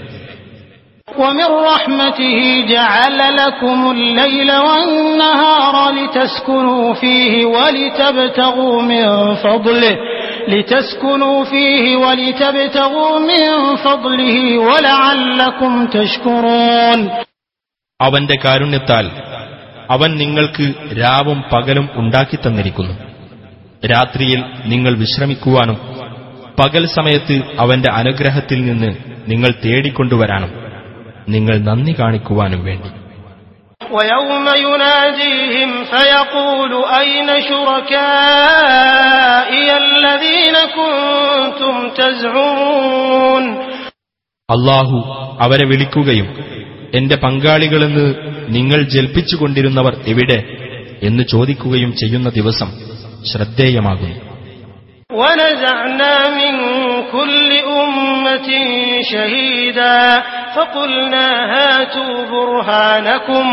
ومن 1.18 1.50
رحمته 1.72 2.38
جعل 2.68 3.36
لكم 3.36 3.90
الليل 3.90 4.50
والنهار 4.66 5.74
لتسكنوا 5.90 6.94
فيه 6.94 7.44
ولتبتغوا 7.46 8.82
من 8.82 9.06
فضله 9.34 9.96
لتسكنوا 10.48 11.44
فيه 11.44 11.96
ولتبتغوا 11.96 13.18
من 13.20 13.42
فضله 13.76 14.36
ولعلكم 14.58 15.72
تشكرون 15.86 17.00
അവന്റെ 18.00 18.36
കാരുണ്യത്താൽ 18.44 19.06
അവൻ 19.90 20.10
നിങ്ങൾക്ക് 20.20 20.66
രാവും 20.98 21.38
പകലും 21.50 21.86
ഉണ്ടാക്കി 21.96 22.36
തന്നിരിക്കുന്നു 22.40 22.94
രാത്രിയിൽ 23.86 24.40
നിങ്ങൾ 24.66 24.92
വിശ്രമിക്കുവാനും 25.00 25.78
പകൽ 26.58 26.84
സമയത്ത് 26.94 27.36
അവന്റെ 27.60 27.90
അനുഗ്രഹത്തിൽ 27.92 28.60
നിന്ന് 28.68 28.90
നിങ്ങൾ 29.28 29.50
തേടിക്കൊണ്ടുവരാനും 29.64 30.52
നിങ്ങൾ 31.28 31.56
നന്ദി 31.68 31.94
കാണിക്കുവാനും 32.00 32.62
വേണ്ടി 32.68 32.90
ويوم 33.80 34.30
يناديهم 34.64 35.70
فيقول 35.86 36.72
أين 37.00 37.28
شركائي 38.44 39.66
الذين 39.84 40.56
كنتم 40.72 41.74
تزعمون 41.94 43.44
അള്ളാഹു 44.48 44.96
അവരെ 45.40 45.64
വിളിക്കുകയും 45.66 46.26
എന്റെ 46.92 47.16
പങ്കാളികളെന്ന് 47.16 48.06
നിങ്ങൾ 48.48 48.80
ജൽപ്പിച്ചുകൊണ്ടിരുന്നവർ 48.94 49.94
എവിടെ 50.06 50.38
എന്ന് 51.02 51.22
ചോദിക്കുകയും 51.32 51.92
ചെയ്യുന്ന 52.02 52.28
ദിവസം 52.38 52.70
ശ്രദ്ധേയമാകുന്നു 53.30 54.20
ونزعنا 55.10 56.14
من 56.32 56.54
كل 57.12 57.50
أمة 57.82 58.48
شهيدا 59.04 59.98
فقلنا 60.56 61.26
هاتوا 61.54 62.14
برهانكم 62.32 63.46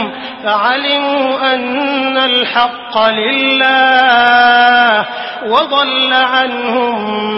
فعلموا 0.43 1.25
أن 1.53 2.17
الحق 2.31 2.95
لله 3.11 4.95
وضل 5.45 6.11
عنهم 6.33 6.95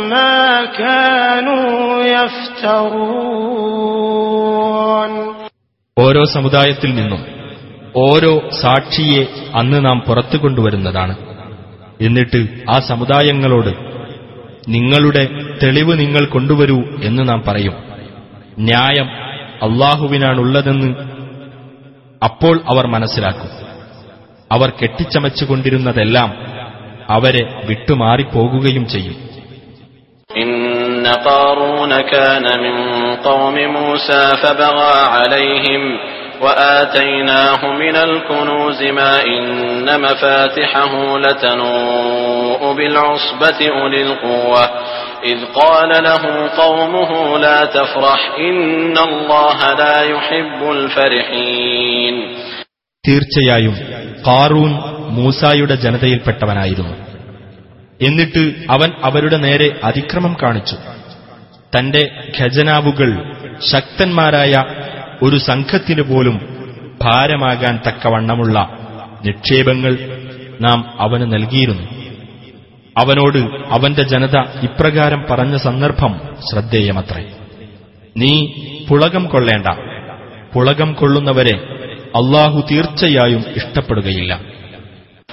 ما 0.09 0.37
كانوا 0.73 1.71
يفترون 4.13 5.36
ഓരോ 5.98 6.24
സമുദായത്തിൽ 6.24 6.94
നിന്നും 6.94 7.24
ഓരോ 7.96 8.48
സാക്ഷിയെ 8.60 9.24
അന്ന് 9.54 9.84
നാം 9.84 10.04
പുറത്തു 10.08 10.36
കൊണ്ടുവരുന്നതാണ്. 10.36 11.16
എന്നിട്ട് 12.00 12.46
ആ 12.70 12.80
സമുദായങ്ങളോട് 12.80 13.68
നിങ്ങളുടെ 14.68 15.28
തെളിവ് 15.62 16.00
നിങ്ങൾ 16.00 16.24
കൊണ്ടുവരൂ 16.24 16.82
എന്ന് 17.02 17.28
നാം 17.28 17.42
പറയും. 17.48 17.72
ന്യായം 18.58 19.06
അള്ളാഹുവിനാണുള്ളതെന്ന് 19.62 20.94
അപ്പോൾ 22.24 22.60
അവർ 22.68 22.86
മനസ്സിലാക്കും. 22.86 23.66
അവർ 24.52 24.72
കെട്ടിച്ചമച്ചുകൊണ്ടിരുന്നതെല്ലാം 24.82 26.34
അവരെ 27.08 27.66
വിട്ടുമാറിപ്പോകുകയും 27.66 28.88
ചെയ്യും. 28.88 29.28
إن 30.97 31.07
قارون 31.07 32.01
كان 32.01 32.45
من 32.59 32.75
قوم 33.15 33.55
موسى 33.55 34.23
فبغى 34.43 34.93
عليهم 35.07 35.81
وآتيناه 36.41 37.61
من 37.73 37.95
الكنوز 37.95 38.83
ما 38.83 39.23
إن 39.25 40.01
مفاتحه 40.01 41.17
لتنوء 41.17 42.73
بالعصبة 42.73 43.59
أولي 43.81 44.01
القوة 44.01 44.63
إذ 45.23 45.45
قال 45.55 46.03
له 46.03 46.49
قومه 46.57 47.37
لا 47.37 47.65
تفرح 47.65 48.19
إن 48.39 48.97
الله 48.97 49.57
لا 49.73 50.01
يحب 50.03 50.71
الفرحين 50.71 52.15
തീർച്ചയായും 53.07 53.75
കാറൂൻ 54.27 54.71
മൂസായുടെ 55.09 55.75
ജനതയിൽപ്പെട്ടവനായിരുന്നു 55.75 56.93
എന്നിട്ട് 58.02 58.54
അവൻ 58.70 58.90
അവരുടെ 59.04 59.36
നേരെ 59.36 59.80
അതിക്രമം 59.84 60.36
കാണിച്ചു. 60.42 60.76
തന്റെ 61.78 62.10
ഖജനാവുകൾ 62.38 63.32
ശക്തന്മാരായ 63.72 64.64
ഒരു 65.22 65.38
സംഘത്തിനു 65.38 66.02
പോലും 66.02 66.40
ഭാരമാകാൻ 67.02 67.80
തക്കവണ്ണമുള്ള 67.86 68.78
നിക്ഷേപങ്ങൾ 69.24 69.98
നാം 70.60 71.00
അവന് 71.00 71.32
നൽകിയിരുന്നു. 71.32 71.82
അവനോട് 72.96 73.38
അവന്റെ 73.68 74.02
ജനത 74.02 74.36
ഇപ്രകാരം 74.38 75.26
പറഞ്ഞ 75.30 75.56
സന്ദർഭം 75.56 76.20
ശ്രദ്ധേയമത്രേ. 76.50 77.24
നീ 78.16 78.46
പുളകം 78.88 79.26
കൊള്ളേണ്ട. 79.26 79.66
പുളകം 80.54 80.92
കൊള്ളുന്നവരെ 80.92 81.56
അള്ളാഹു 82.16 82.64
തീർച്ചയായും 82.70 83.44
ഇഷ്ടപ്പെടുകയില്ല. 83.56 84.40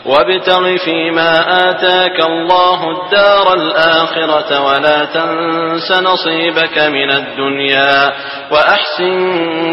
وابتغ 0.07 0.77
فيما 0.79 1.31
آتاك 1.71 2.21
الله 2.23 2.81
الدار 2.91 3.47
الآخرة 3.55 4.51
ولا 4.67 4.99
تنس 5.07 5.89
نصيبك 5.93 6.77
من 6.79 7.11
الدنيا 7.11 7.97
وأحسن 8.53 9.15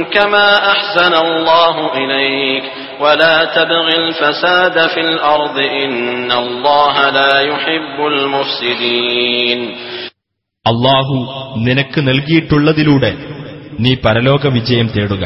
كما 0.06 0.48
أحسن 0.72 1.14
الله 1.16 1.76
إليك 1.94 2.64
ولا 3.00 3.46
تبغ 3.46 3.88
الفساد 3.96 4.88
في 4.88 5.00
الأرض 5.02 5.58
إن 5.60 6.32
الله 6.34 7.10
لا 7.10 7.34
يحب 7.42 7.98
المفسدين 8.08 9.60
അള്ളാഹു 10.66 11.16
നിനക്ക് 11.58 12.00
നൽകിയിട്ടുള്ളതിലൂടെ 12.02 13.12
നീ 13.80 13.92
പരലോക 14.06 14.48
വിജയം 14.48 14.88
തേടുക 14.88 15.24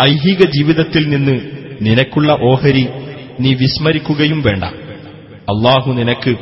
ഐഹിക 0.00 0.40
ജീവിതത്തിൽ 0.46 1.04
നിന്ന് 1.08 1.34
നിനക്കുള്ള 1.82 2.32
ഓഹരി 2.42 2.84
നീ 3.42 3.50
വിസ്മരിക്കുകയും 3.60 4.40
വേണ്ട 4.46 4.64
അള്ളാഹു 5.52 5.88
നിനക്ക് 5.98 6.32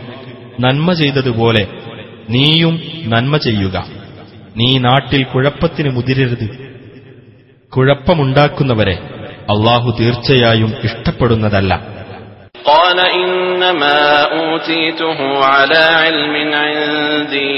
നന്മ 0.59 0.89
ചെയ്തതുപോലെ 1.01 1.65
നീയും 2.35 2.75
നന്മ 3.13 3.37
ചെയ്യുക 3.47 3.77
നീ 4.57 4.69
നാട്ടിൽ 4.87 5.23
കുഴപ്പത്തിന് 5.33 5.91
മുതിരരുത് 5.97 6.47
കുഴപ്പമുണ്ടാക്കുന്നവരെ 7.73 8.97
അള്ളാഹു 9.55 9.89
തീർച്ചയായും 9.99 10.71
ഇഷ്ടപ്പെടുന്നതല്ല 10.89 11.73
قال 12.67 12.99
إنما 13.19 13.99
أوتيته 14.35 15.19
على 15.49 15.83
علم 16.03 16.35
عندي 16.63 17.55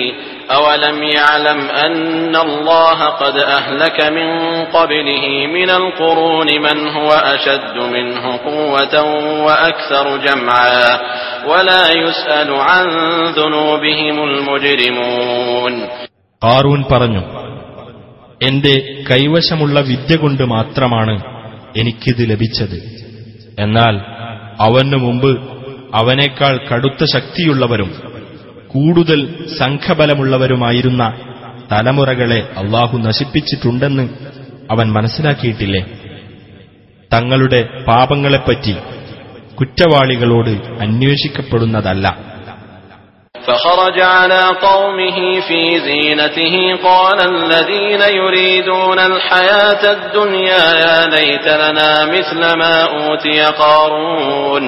أولم 0.51 1.03
يعلم 1.03 1.61
أن 1.79 2.37
الله 2.39 2.99
قد 3.23 3.37
أهلك 3.59 3.99
من 4.09 4.29
قبله 4.67 5.25
من 5.49 5.71
القرون 5.71 6.47
من 6.63 6.89
هو 6.89 7.11
أشد 7.35 7.77
منه 7.95 8.25
قوة 8.39 8.95
وأكثر 9.45 10.17
جمعا 10.19 10.85
ولا 11.47 11.85
يسأل 11.95 12.51
عن 12.69 12.87
ذنوبهم 13.33 14.17
المجرمون 14.29 15.75
കാറൂൻ 16.43 16.81
പറഞ്ഞു 16.91 17.23
എന്റെ 18.41 18.75
കൈവശമുള്ള 19.11 19.77
വിദ്യ 19.91 20.15
കൊണ്ട് 20.17 20.43
മാത്രമാണ് 20.47 21.15
എനിക്കിത് 21.77 22.23
ലഭിച്ചത് 22.33 22.79
എന്നാൽ 23.59 23.95
അവനു 24.61 24.97
മുമ്പ് 24.97 25.31
അവനേക്കാൾ 26.01 26.55
കടുത്ത 26.69 27.05
ശക്തിയുള്ളവരും 27.15 27.91
കൂടുതൽ 28.75 29.21
സംഘബലമുള്ളവരുമായിരുന്ന 29.61 31.03
തലമുറകളെ 31.73 32.41
അള്ളാഹു 32.57 32.97
നശിപ്പിച്ചിട്ടുണ്ടെന്ന് 32.99 34.05
അവൻ 34.71 34.87
മനസ്സിലാക്കിയിട്ടില്ലേ 34.93 35.83
തങ്ങളുടെ 37.11 37.61
പാപങ്ങളെപ്പറ്റി 37.89 38.75
കുറ്റവാളികളോട് 39.59 40.55
അന്വേഷിക്കപ്പെടുന്നതല്ല 40.81 42.07
فخرج 43.35 43.99
على 44.17 44.43
قومه 44.63 45.19
في 45.41 45.63
زينته 45.81 46.55
قال 46.85 47.19
الذين 47.35 48.03
يريدون 48.15 48.99
الحياة 49.01 49.83
الدنيا 49.93 50.65
يا 50.77 50.99
ليت 51.09 51.47
لنا 51.63 51.93
مثل 52.07 52.41
ما 52.55 52.75
أوتي 52.95 53.39
قارون 53.55 54.65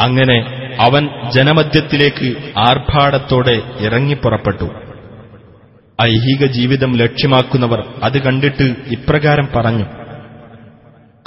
അങ്ങനെ 0.00 0.66
അവൻ 0.80 1.08
ജനമധ്യത്തിലേക്ക് 1.34 2.52
ആർഭാടത്തോടെ 2.58 3.62
ഇറങ്ങിപ്പുറപ്പെട്ടു 3.80 4.64
ഐഹിക 6.02 6.46
ജീവിതം 6.46 6.96
ലക്ഷ്യമാക്കുന്നവർ 6.96 7.84
അത് 8.02 8.22
കണ്ടിട്ട് 8.22 8.74
ഇപ്രകാരം 8.86 9.48
പറഞ്ഞു 9.56 9.84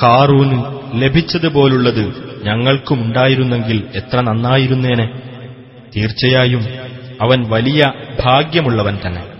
കാറൂന് 0.03 0.63
ലഭിച്ചതുപോലുള്ളത് 1.03 2.27
ഞങ്ങൾക്കുമുണ്ടായിരുന്നെങ്കിൽ 2.43 3.87
എത്ര 3.95 4.21
നന്നായിരുന്നേനെ. 4.21 5.05
തീർച്ചയായും 5.95 6.65
അവൻ 7.21 7.49
വലിയ 7.49 7.83
ഭാഗ്യമുള്ളവൻ 8.23 8.99
തന്നെ. 9.05 9.36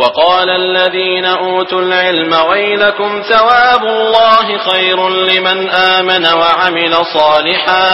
وقال 0.00 0.48
الذين 0.52 1.24
أوتوا 1.24 1.82
العلم 1.82 2.32
ويلكم 2.50 3.10
ثواب 3.24 3.82
الله 3.88 4.46
خير 4.60 4.98
لمن 5.08 5.58
آمن 5.92 6.24
وعمل 6.34 6.94
صالحا 7.12 7.86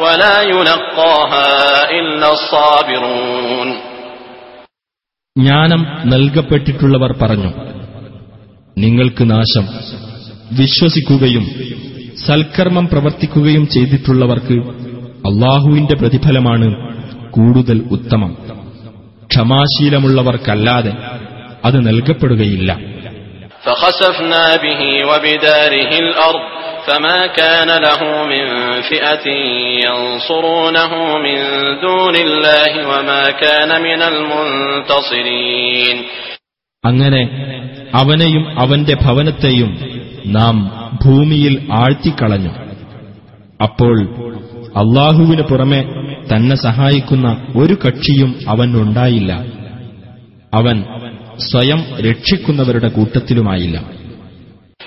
ولا 0.00 0.36
يلقاها 0.44 1.48
إلا 1.92 2.28
الصابرون 2.32 3.68
ജ്ഞാനം 5.36 5.80
നൽകപ്പെട്ടിട്ടുള്ളവർ 6.04 7.12
പറഞ്ഞു 7.20 7.50
നിങ്ങൾക്ക് 8.76 9.24
നാശം 9.30 9.66
വിശ്വസിക്കുകയും 10.52 11.44
സൽക്കർമ്മം 12.24 12.86
പ്രവർത്തിക്കുകയും 12.86 13.64
ചെയ്തിട്ടുള്ളവർക്ക് 13.74 14.56
അള്ളാഹുവിന്റെ 15.24 15.94
പ്രതിഫലമാണ് 15.94 16.68
കൂടുതൽ 17.30 17.78
ഉത്തമം 17.96 18.32
ക്ഷമാശീലമുള്ളവർക്കല്ലാതെ 19.30 20.92
അത് 21.64 21.78
നൽകപ്പെടുകയില്ല 21.88 22.70
فخسفنا 23.64 24.44
به 24.56 24.80
وبداره 25.04 25.92
الأرض 25.98 26.44
فما 26.86 27.20
كان 27.32 27.70
له 27.78 28.00
من 28.24 28.44
فئة 28.82 29.26
ينصرونه 29.84 30.92
من 31.18 31.38
دون 31.80 32.14
الله 32.18 32.72
وما 32.90 33.24
كان 33.34 33.70
من 33.82 34.00
المنتصرين 34.04 35.96
അങ്ങനെ 36.84 37.22
അവനെയും 37.92 38.44
അവന്റെ 38.62 38.94
ഭവനത്തെയും 39.04 39.70
നാം 40.36 40.56
ഭൂമിയിൽ 41.04 41.54
ആഴ്ത്തിക്കളഞ്ഞു 41.80 42.52
അപ്പോൾ 43.60 43.96
അള്ളാഹുവിന് 44.74 45.44
പുറമെ 45.50 45.80
തന്നെ 46.30 46.56
സഹായിക്കുന്ന 46.64 47.26
ഒരു 47.56 47.74
കക്ഷിയും 47.84 48.30
അവനുണ്ടായില്ല 48.52 49.30
അവൻ 50.52 50.76
സ്വയം 51.50 51.80
രക്ഷിക്കുന്നവരുടെ 52.08 52.90
കൂട്ടത്തിലുമായില്ല 52.96 53.78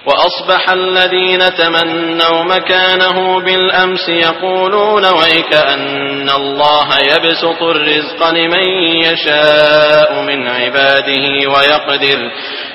وأصبح 0.07 0.63
الذين 0.71 1.39
تمنوا 1.55 2.43
مكانه 2.45 3.17
بالأمس 3.39 4.09
يقولون 4.09 5.05
ويك 5.05 5.53
أن 5.75 6.29
الله 6.31 6.87
يبسط 7.11 7.61
الرزق 7.65 8.29
لمن 8.29 8.65
يشاء 9.07 10.21
من 10.21 10.47
عباده 10.49 11.25
ويقدر 11.53 12.19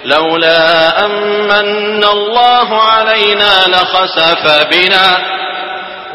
لولا 0.04 0.60
أمن 1.06 2.04
الله 2.16 2.68
علينا 2.92 3.52
لخسف 3.68 4.42
بنا 4.72 5.08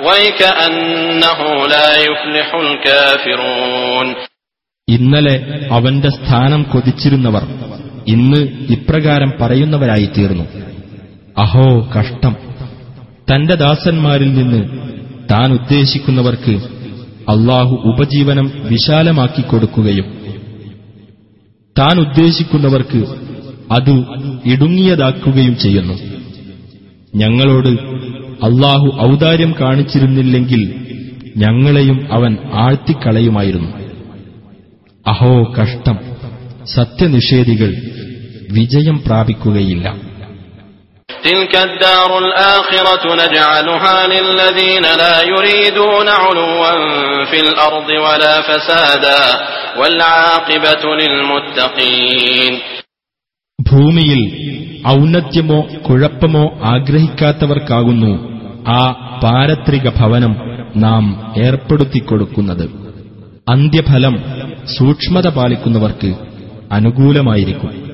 ويكأنه 0.03 1.67
لا 1.67 1.97
يفلح 1.97 2.55
الكافرون 2.55 4.07
ഇന്നലെ 4.90 5.68
അവന്റെ 5.72 6.08
സ്ഥാനം 6.08 6.62
കൊതിച്ചിരുന്നവർ 6.62 7.42
ഇന്ന് 8.08 8.40
ഇപ്രകാരം 8.72 9.32
പറയുന്നവരായിത്തീർന്നു. 9.40 10.44
അഹോ 11.38 11.88
കഷ്ടം. 11.98 12.36
തന്റെ 13.30 13.54
ദാസന്മാരിൽ 13.54 14.32
നിന്ന് 14.34 14.68
താൻ 15.30 15.52
ഉദ്ദേശിക്കുന്നവർക്ക് 15.52 16.50
അള്ളാഹു 17.28 17.74
ഉപജീവനം 17.84 18.52
വിശാലമാക്കി 18.70 19.40
കൊടുക്കുകയും 19.40 20.04
താൻ 21.78 22.00
ഉദ്ദേശിക്കുന്നവർക്ക് 22.00 23.02
അത് 23.72 24.04
ഇടുങ്ങിയതാക്കുകയും 24.46 25.58
ചെയ്യുന്നു. 25.58 25.94
ഞങ്ങളോട് 27.14 27.68
അള്ളാഹു 28.46 29.12
ഔദാര്യം 29.12 29.54
കാണിച്ചിരുന്നില്ലെങ്കിൽ 29.60 30.74
ഞങ്ങളെയും 31.36 32.12
അവൻ 32.12 32.36
ആഴ്ത്തിക്കളയുമായിരുന്നു. 32.54 33.85
അഹോ 35.06 35.54
കഷ്ടം. 35.62 35.98
സത്യനിഷേധികൾ 36.74 37.74
വിജയം 38.52 39.02
പ്രാപിക്കുകയില്ല. 39.06 39.94
ഭൂമിയിൽ 53.60 54.46
ഔന്നത്യമോ 54.88 55.60
കുഴപ്പമോ 55.88 56.60
ആഗ്രഹിക്കാത്തവർക്കാകുന്നു 56.64 58.36
ആ 58.68 58.92
പാരത്രിക 59.24 59.88
ഭവനം 59.88 60.36
നാം 60.76 61.34
ഏർപ്പെടുത്തിക്കൊടുക്കുന്നത്. 61.38 62.86
അന്ത്യഫലം 63.48 64.35
സൂക്ഷ്മത 64.66 65.28
പാലിക്കുന്നവർക്ക് 65.28 66.14
അനുകൂലമായിരിക്കും. 66.72 67.86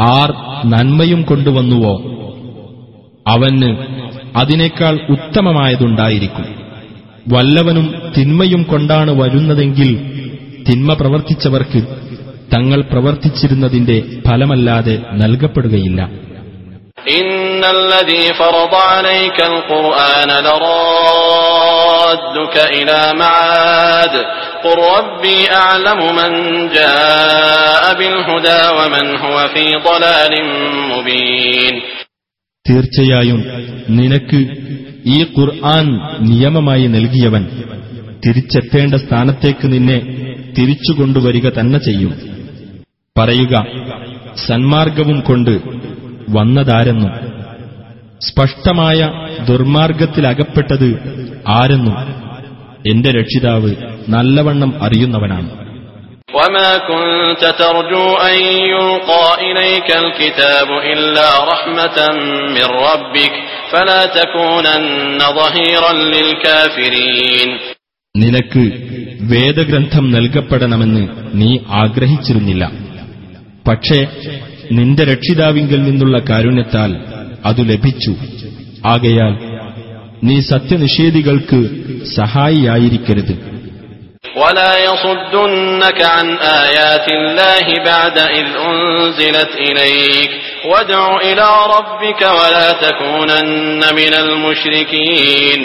ആർ 0.00 0.30
നന്മയും 0.64 1.22
കൊണ്ടുവന്നുവോ? 1.22 1.94
അവന് 3.28 3.76
അതിനേക്കാൾ 4.36 4.98
ഉത്തമമായതുണ്ടായിരിക്കും. 5.08 6.60
വല്ലവനും 7.28 8.12
തിന്മയും 8.18 8.62
കൊണ്ടാണ് 8.62 9.22
വരുന്നതെങ്കിൽ 9.22 10.20
തിന്മ 10.70 10.92
പ്രവർത്തിച്ചവർക്ക് 10.92 11.80
തങ്ങൾ 12.54 12.80
പ്രവർത്തിച്ചിരുന്നതിന്റെ 12.80 14.02
ഫലമല്ലാതെ 14.28 14.98
നൽകപ്പെടുകയില്ല. 15.12 16.08
തീർച്ചയായും 32.68 33.44
നിനക്ക് 33.88 34.40
ഈ 35.06 35.22
ഖുർആൻ 35.38 35.86
നിയമമായി 36.20 36.86
നൽകിയവൻ 36.86 37.48
തിരിച്ചെത്തേണ്ട 38.26 38.94
സ്ഥാനത്തേക്ക് 38.94 39.72
നിന്നെ 39.72 40.29
തിരിച്ചുകൊണ്ടുവരിക 40.55 41.47
തന്നെ 41.57 41.79
ചെയ്യും 41.79 42.13
പറയുക 43.15 43.55
സന്മാർഗവും 44.45 45.17
കൊണ്ട് 45.21 45.53
വന്നതാരെന്നും 46.29 47.11
സ്പഷ്ടമായ 48.21 48.99
ദുർമാർഗത്തിലകപ്പെട്ടത് 49.49 50.87
ആരെന്നും 51.49 51.97
എന്റെ 52.85 53.11
രക്ഷിതാവ് 53.11 53.71
നല്ലവണ്ണം 54.09 54.73
അറിയുന്നവനാണ് 54.81 55.51
وما 56.35 56.71
كنت 56.89 57.43
ترجو 57.59 58.05
أن 58.25 58.37
يلقى 58.73 59.25
إليك 59.41 59.89
الكتاب 59.97 60.69
إلا 60.93 61.27
رحمة 61.51 61.97
من 62.49 62.67
ربك 62.85 63.33
فلا 63.71 64.01
تكونن 64.13 64.81
ظهيرا 65.37 65.91
للكافرين 66.05 67.49
നിനക്ക് 68.15 68.63
വേദഗ്രന്ഥം 69.31 70.05
നൽകപ്പെടണമെന്ന് 70.15 71.03
നീ 71.39 71.49
ആഗ്രഹിച്ചിരുന്നില്ല 71.81 72.63
പക്ഷേ 73.65 73.99
നിന്റെ 74.77 75.03
രക്ഷിതാവിങ്കിൽ 75.11 75.79
നിന്നുള്ള 75.87 76.17
കാരുണ്യത്താൽ 76.29 76.91
അതു 77.47 77.63
ലഭിച്ചു 77.71 78.13
ആകയാൽ 78.87 79.33
നീ 80.27 80.37
സത്യനിഷേധികൾക്ക് 80.51 81.59
സഹായിയായിരിക്കരുത് 82.19 83.35
ولا 84.37 84.73
يصدنك 84.85 85.99
عن 86.15 86.27
آيات 86.61 87.07
الله 87.13 87.67
بعد 87.85 88.17
إذ 88.33 88.47
أنزلت 88.65 89.51
إليك 89.61 90.31
وادع 90.65 91.03
إلى 91.21 91.47
ربك 91.75 92.21
ولا 92.39 92.67
تكونن 92.77 93.81
من 93.93 94.13
المشركين 94.23 95.61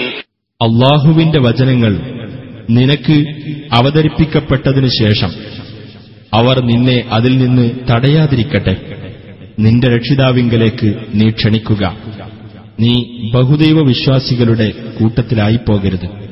അള്ളാഹുവിന്റെ 0.60 1.38
വചനങ്ങൾ 1.40 1.92
നിനക്ക് 2.69 3.25
അവതരിപ്പിക്കപ്പെട്ടതിനു 3.73 4.87
ശേഷം 4.87 5.31
അവർ 6.33 6.59
നിന്നെ 6.59 7.05
അതിൽ 7.11 7.37
നിന്ന് 7.37 7.71
തടയാതിരിക്കട്ടെ. 7.91 8.77
നിന്റെ 9.59 9.87
രക്ഷിതാവിങ്കലേക്ക് 9.87 10.93
നീ 11.13 11.29
ക്ഷണിക്കുക. 11.29 11.97
നീ 12.79 13.03
ബഹുദൈവ 13.33 13.87
വിശ്വാസികളുടെ 13.87 14.69
കൂട്ടത്തിലായി 14.69 15.55
പോകരുത് 15.55 16.25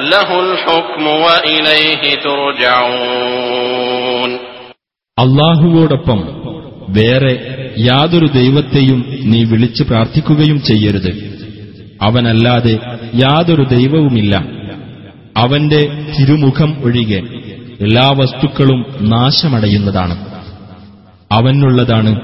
ലഹുൽ 0.00 0.56
ഹുക്മു 0.56 1.10
വഇലൈഹി 1.10 2.14
തുർജഊൻ. 2.14 4.49
അള്ളാഹുവോടൊപ്പം 5.20 6.20
വേറെ 6.88 7.56
യാതൊരു 7.78 8.26
ദൈവത്തെയും 8.26 9.18
നീ 9.24 9.44
വിളിച്ചു 9.44 9.82
പ്രാർത്ഥിക്കുകയും 9.82 10.62
ചെയ്യരുത്. 10.62 11.40
അവനല്ലാതെ 12.02 12.78
യാതൊരു 13.14 13.62
ദൈവവുമില്ല. 13.62 14.44
അവന്റെ 15.36 16.04
തിരുമുഖം 16.18 16.84
ഒഴികെ 16.84 17.22
എല്ലാ 17.80 18.14
വസ്തുക്കളും 18.18 18.84
നാശമടയുന്നതാണ്. 19.00 20.26
അവനുള്ളതാണ് 21.32 22.20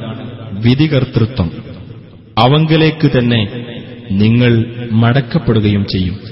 വിധികർത്തൃത്വം. 0.52 1.50
അവങ്കലേക്ക് 2.38 3.18
തന്നെ 3.18 3.66
നിങ്ങൾ 4.10 4.74
മടക്കപ്പെടുകയും 4.92 5.84
ചെയ്യും. 5.84 6.25